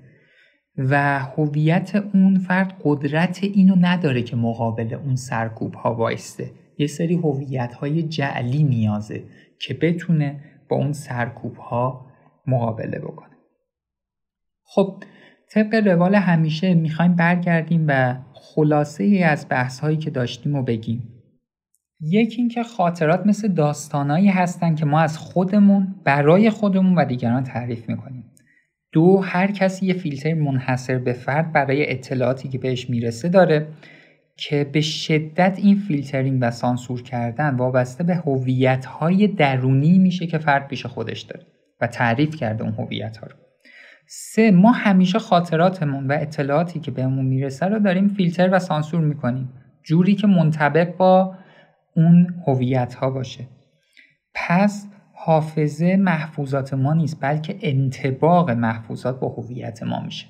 و 0.78 1.20
هویت 1.20 2.04
اون 2.14 2.40
فرد 2.40 2.74
قدرت 2.84 3.40
اینو 3.44 3.76
نداره 3.80 4.22
که 4.22 4.36
مقابل 4.36 4.94
اون 4.94 5.16
سرکوب 5.16 5.74
ها 5.74 5.96
وایسته. 5.96 6.52
یه 6.78 6.88
سری 6.88 7.16
هویت 7.16 7.74
های 7.74 8.04
جعلی 8.04 8.64
نیازه 8.64 9.24
که 9.60 9.74
بتونه 9.74 10.40
با 10.70 10.76
اون 10.76 10.94
سرکوب 10.94 11.56
ها 11.56 12.06
مقابله 12.48 13.00
بکنه. 13.00 13.36
خب 14.64 15.04
طبق 15.52 15.88
روال 15.88 16.16
همیشه 16.16 16.74
می‌خوایم 16.74 17.16
برگردیم 17.16 17.86
و 17.88 18.16
خلاصه 18.34 19.04
ای 19.04 19.24
از 19.24 19.46
بحث 19.50 19.80
هایی 19.80 19.98
که 19.98 20.10
داشتیم 20.10 20.56
و 20.56 20.64
بگیم. 20.64 21.12
یکی 22.02 22.42
اینکه 22.42 22.64
خاطرات 22.64 23.26
مثل 23.26 23.48
داستانایی 23.48 24.28
هستن 24.28 24.76
که 24.76 24.86
ما 24.86 25.00
از 25.00 25.18
خودمون 25.18 25.96
برای 26.04 26.50
خودمون 26.50 26.96
و 26.96 27.06
دیگران 27.06 27.44
تعریف 27.44 27.90
می‌کنیم. 27.90 28.24
دو 28.92 29.18
هر 29.18 29.52
کسی 29.52 29.86
یه 29.86 29.94
فیلتر 29.94 30.34
منحصر 30.34 30.98
به 30.98 31.14
فرد 31.14 31.52
برای 31.52 31.92
اطلاعاتی 31.92 32.50
که 32.50 32.58
بهش 32.58 32.90
می‌رسه 32.90 33.30
داره. 33.30 33.68
که 34.38 34.64
به 34.64 34.82
شدت 34.82 35.60
این 35.60 35.76
فیلترینگ 35.76 36.40
و 36.42 36.52
سانسور 36.52 37.02
کردن 37.02 37.56
وابسته 37.56 38.04
به 38.04 38.16
هویت 38.16 38.86
های 38.86 39.28
درونی 39.28 40.00
میشه 40.00 40.28
که 40.28 40.38
فرد 40.38 40.68
پیش 40.68 40.86
خودش 40.86 41.22
داره 41.22 41.46
و 41.82 41.88
تعریف 41.88 42.36
کرده 42.36 42.64
اون 42.64 42.74
هویت 42.74 43.18
ها 43.18 43.28
رو. 43.28 43.36
سه 44.08 44.52
ما 44.52 44.72
همیشه 44.72 45.20
خاطراتمون 45.20 46.08
و 46.08 46.18
اطلاعاتی 46.22 46.80
که 46.80 46.92
بهمون 46.92 47.26
می‌رسه 47.26 47.66
رو 47.66 47.80
داریم 47.80 48.08
فیلتر 48.08 48.50
و 48.52 48.60
سانسور 48.60 49.02
می‌کنیم. 49.02 49.54
جوری 49.84 50.16
که 50.16 50.28
منطبق 50.28 50.98
با 50.98 51.36
اون 51.96 52.44
هویت 52.48 52.94
ها 52.94 53.10
باشه. 53.10 53.48
پس 54.36 54.88
حافظه 55.14 55.96
محفوظات 55.96 56.74
ما 56.74 56.94
نیست 56.94 57.18
بلکه 57.22 57.58
انتباق 57.62 58.52
محفوظات 58.52 59.20
با 59.20 59.28
هویت 59.28 59.84
ما 59.84 60.00
میشه. 60.00 60.28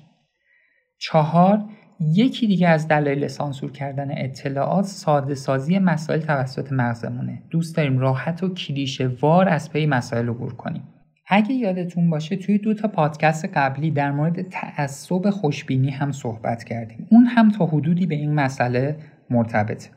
چهار 0.98 1.64
یکی 2.00 2.46
دیگه 2.46 2.68
از 2.68 2.88
دلایل 2.88 3.26
سانسور 3.26 3.72
کردن 3.72 4.08
اطلاعات 4.10 4.84
ساده 4.84 5.34
سازی 5.34 5.78
مسائل 5.78 6.20
توسط 6.20 6.72
مغزمونه. 6.72 7.42
دوست 7.50 7.76
داریم 7.76 7.98
راحت 7.98 8.42
و 8.42 8.54
کلیشه 8.54 9.10
وار 9.20 9.48
از 9.48 9.72
پی 9.72 9.86
مسائل 9.86 10.28
عبور 10.28 10.54
کنیم. 10.54 10.82
اگه 11.28 11.52
یادتون 11.52 12.10
باشه 12.10 12.36
توی 12.36 12.58
دو 12.58 12.74
تا 12.74 12.88
پادکست 12.88 13.44
قبلی 13.54 13.90
در 13.90 14.12
مورد 14.12 14.48
تعصب 14.48 15.30
خوشبینی 15.30 15.90
هم 15.90 16.12
صحبت 16.12 16.64
کردیم. 16.64 17.06
اون 17.10 17.26
هم 17.26 17.50
تا 17.50 17.66
حدودی 17.66 18.06
به 18.06 18.14
این 18.14 18.34
مسئله 18.34 18.96
مرتبطه. 19.30 19.90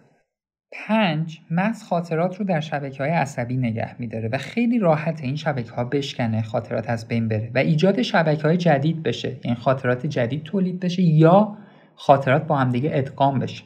پنج 0.72 1.40
مغز 1.52 1.84
خاطرات 1.84 2.38
رو 2.38 2.46
در 2.46 2.60
شبکه 2.60 3.04
های 3.04 3.12
عصبی 3.12 3.58
نگه 3.58 3.96
میداره 4.00 4.30
و 4.30 4.38
خیلی 4.38 4.80
راحت 4.80 5.22
این 5.24 5.36
شبکه 5.36 5.72
ها 5.72 5.84
بشکنه 5.84 6.42
خاطرات 6.42 6.90
از 6.90 7.08
بین 7.08 7.28
بره 7.28 7.52
و 7.56 7.58
ایجاد 7.58 8.02
شبکه 8.02 8.44
های 8.44 8.58
جدید 8.58 9.04
بشه. 9.04 9.28
این 9.28 9.40
یعنی 9.44 9.56
خاطرات 9.56 10.06
جدید 10.06 10.44
تولید 10.44 10.80
بشه 10.80 11.02
یا 11.02 11.58
خاطرات 12.02 12.48
با 12.48 12.58
همدیگه 12.58 12.90
ادغام 12.94 13.40
بشه. 13.40 13.64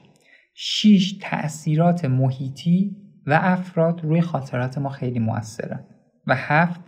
6 0.54 1.17
تاثیرات 1.22 2.06
محیطی 2.06 2.96
و 3.28 3.39
افراد 3.41 4.02
روی 4.04 4.22
خاطرات 4.22 4.78
ما 4.78 4.89
خیلی 4.89 5.19
موثرن 5.19 5.86
و 6.28 6.36
هفت 6.36 6.82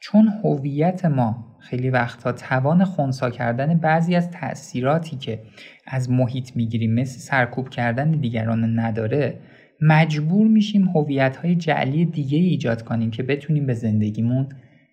چون 0.00 0.28
هویت 0.44 1.04
ما 1.04 1.56
خیلی 1.60 1.90
وقتها 1.90 2.32
توان 2.32 2.84
خونسا 2.84 3.30
کردن 3.30 3.78
بعضی 3.78 4.14
از 4.14 4.30
تاثیراتی 4.30 5.16
که 5.16 5.42
از 5.86 6.10
محیط 6.10 6.56
می‌گیریم 6.56 6.94
مثل 6.94 7.18
سرکوب 7.18 7.68
کردن 7.68 8.10
دیگران 8.10 8.78
نداره 8.78 9.40
مجبور 9.80 10.46
میشیم 10.46 10.88
هویت 10.88 11.36
های 11.36 11.56
جعلی 11.56 12.04
دیگه 12.04 12.38
ایجاد 12.38 12.82
کنیم 12.82 13.10
که 13.10 13.22
بتونیم 13.22 13.66
به 13.66 13.74
زندگیمون 13.74 14.48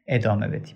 ادامه 0.07 0.47
بدیم. 0.47 0.75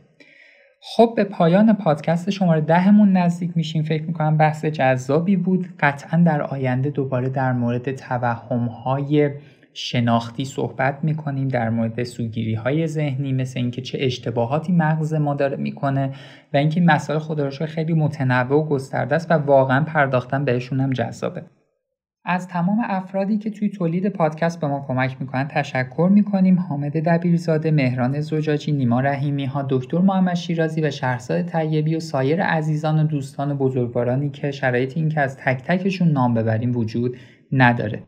خب 0.83 1.13
به 1.15 1.23
پایان 1.23 1.73
پادکست 1.73 2.29
شماره 2.29 2.61
دهمون 2.61 3.17
نزدیک 3.17 3.51
میشیم. 3.55 3.83
فکر 3.83 4.03
می‌کنم 4.03 4.37
بحث 4.37 4.65
جذابی 4.65 5.35
بود. 5.35 5.67
قطعا 5.79 6.23
در 6.25 6.41
آینده 6.41 6.89
دوباره 6.89 7.29
در 7.29 7.53
مورد 7.53 7.95
توهم 7.95 8.65
های 8.65 9.31
شناختی 9.73 10.45
صحبت 10.45 10.99
می‌کنیم 11.03 11.47
در 11.47 11.69
مورد 11.69 12.03
سوگیری 12.03 12.53
های 12.53 12.87
ذهنی 12.87 13.33
مثل 13.33 13.59
اینکه 13.59 13.81
چه 13.81 13.97
اشتباهاتی 14.01 14.73
مغز 14.73 15.13
ما 15.13 15.33
داره 15.33 15.57
می‌کنه 15.57 16.11
و 16.53 16.57
اینکه 16.57 16.81
مسائل 16.81 17.19
خدا 17.19 17.49
خیلی 17.49 17.93
متنوع 17.93 18.61
و 18.61 18.69
گسترده 18.69 19.15
است 19.15 19.31
و 19.31 19.33
واقعا 19.33 19.83
پرداختن 19.83 20.45
بهشون 20.45 20.79
هم 20.79 20.89
جذابه. 20.89 21.43
از 22.25 22.47
تمام 22.47 22.77
افرادی 22.83 23.37
که 23.37 23.49
توی 23.49 23.69
تولید 23.69 24.09
پادکست 24.09 24.59
به 24.61 24.67
ما 24.67 24.85
کمک 24.87 25.17
می‌کنن 25.19 25.47
تشکر 25.47 26.09
می‌کنیم. 26.11 26.59
حامد 26.59 26.97
دبیرزاده 26.97 27.71
مهران 27.71 28.21
زجاجی 28.21 28.71
نیما 28.71 28.99
رحیمی 28.99 29.45
ها 29.45 29.65
دکتر 29.69 29.97
محمد 29.97 30.35
شیرازی 30.35 30.81
و 30.81 30.91
شهرزاد 30.91 31.41
طیبی 31.41 31.95
و 31.95 31.99
سایر 31.99 32.43
عزیزان 32.43 32.99
و 32.99 33.03
دوستان 33.03 33.51
و 33.51 33.55
بزرگوارانی 33.55 34.29
که 34.29 34.51
شرایط 34.51 34.97
این 34.97 35.09
که 35.09 35.21
از 35.21 35.37
تک 35.37 35.63
تکشون 35.63 36.07
نام 36.07 36.33
ببریم 36.33 36.77
وجود 36.77 37.17
نداره. 37.51 38.03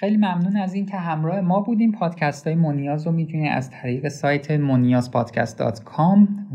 خیلی 0.00 0.16
ممنون 0.16 0.56
از 0.56 0.74
اینکه 0.74 0.96
همراه 0.96 1.40
ما 1.40 1.60
بودیم. 1.60 1.92
پادکست 1.92 2.46
های 2.46 2.56
مونیاز 2.56 3.06
رو 3.06 3.12
می‌تونید 3.12 3.52
از 3.52 3.70
طریق 3.70 4.08
سایت 4.08 4.50
مونیاز 4.50 5.10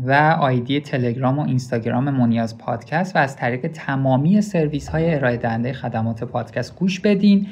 و 0.04 0.36
آیدی 0.40 0.80
تلگرام 0.80 1.38
و 1.38 1.42
اینستاگرام 1.42 2.10
مونیاز 2.10 2.58
پادکست 2.58 3.16
و 3.16 3.18
از 3.18 3.36
طریق 3.36 3.66
تمامی 3.66 4.40
سرویس 4.40 4.88
های 4.88 5.14
ارائه 5.14 5.36
دهنده 5.36 5.72
خدمات 5.72 6.24
پادکست 6.24 6.76
گوش 6.76 7.00
بدین. 7.00 7.46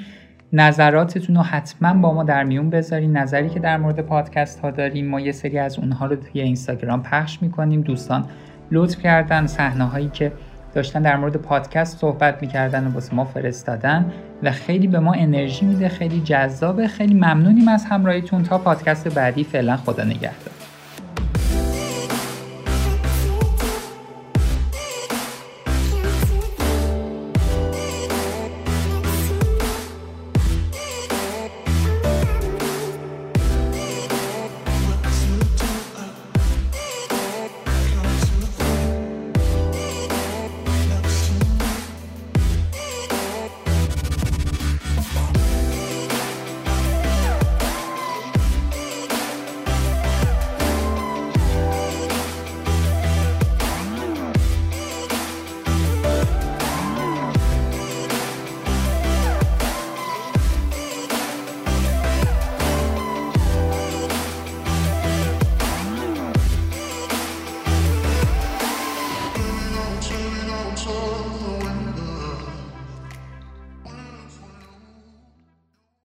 نظراتتون 0.53 1.37
رو 1.37 1.43
حتما 1.43 1.95
با 1.95 2.15
ما 2.15 2.25
در 2.25 2.45
میون 2.45 2.71
بذارین. 2.71 3.17
نظری 3.17 3.49
که 3.49 3.61
در 3.61 3.77
مورد 3.77 4.01
پادکست 4.01 4.61
ها 4.61 4.71
داریم 4.71 5.09
ما 5.09 5.21
یه 5.21 5.33
سری 5.33 5.59
از 5.59 5.79
اونها 5.79 6.07
رو 6.07 6.17
توی 6.17 6.41
اینستاگرام 6.41 7.03
پخش 7.03 7.43
می‌کنیم. 7.43 7.81
دوستان 7.81 8.27
لطف 8.71 9.03
کردن. 9.03 9.47
صحنه 9.47 9.85
هایی 9.85 10.09
که 10.09 10.33
داشتن 10.75 11.03
در 11.03 11.17
مورد 11.17 11.37
پادکست 11.37 11.99
صحبت 11.99 12.43
می‌کردن 12.43 12.87
و 12.87 12.95
واسه 12.95 13.15
ما 13.15 13.25
فرستادن 13.25 14.13
و 14.43 14.53
خیلی 14.53 14.87
به 14.87 14.99
ما 14.99 15.13
انرژی 15.13 15.67
میده 15.67 15.89
خیلی 15.89 16.21
جذابه. 16.21 16.89
خیلی 16.89 17.15
ممنونیم 17.15 17.69
از 17.69 17.85
همراهیتون. 17.85 18.43
تا 18.43 18.59
پادکست 18.59 19.09
بعدی 19.09 19.45
فعلا 19.45 19.77
خدا 19.77 20.05
نگهدار. 20.05 20.62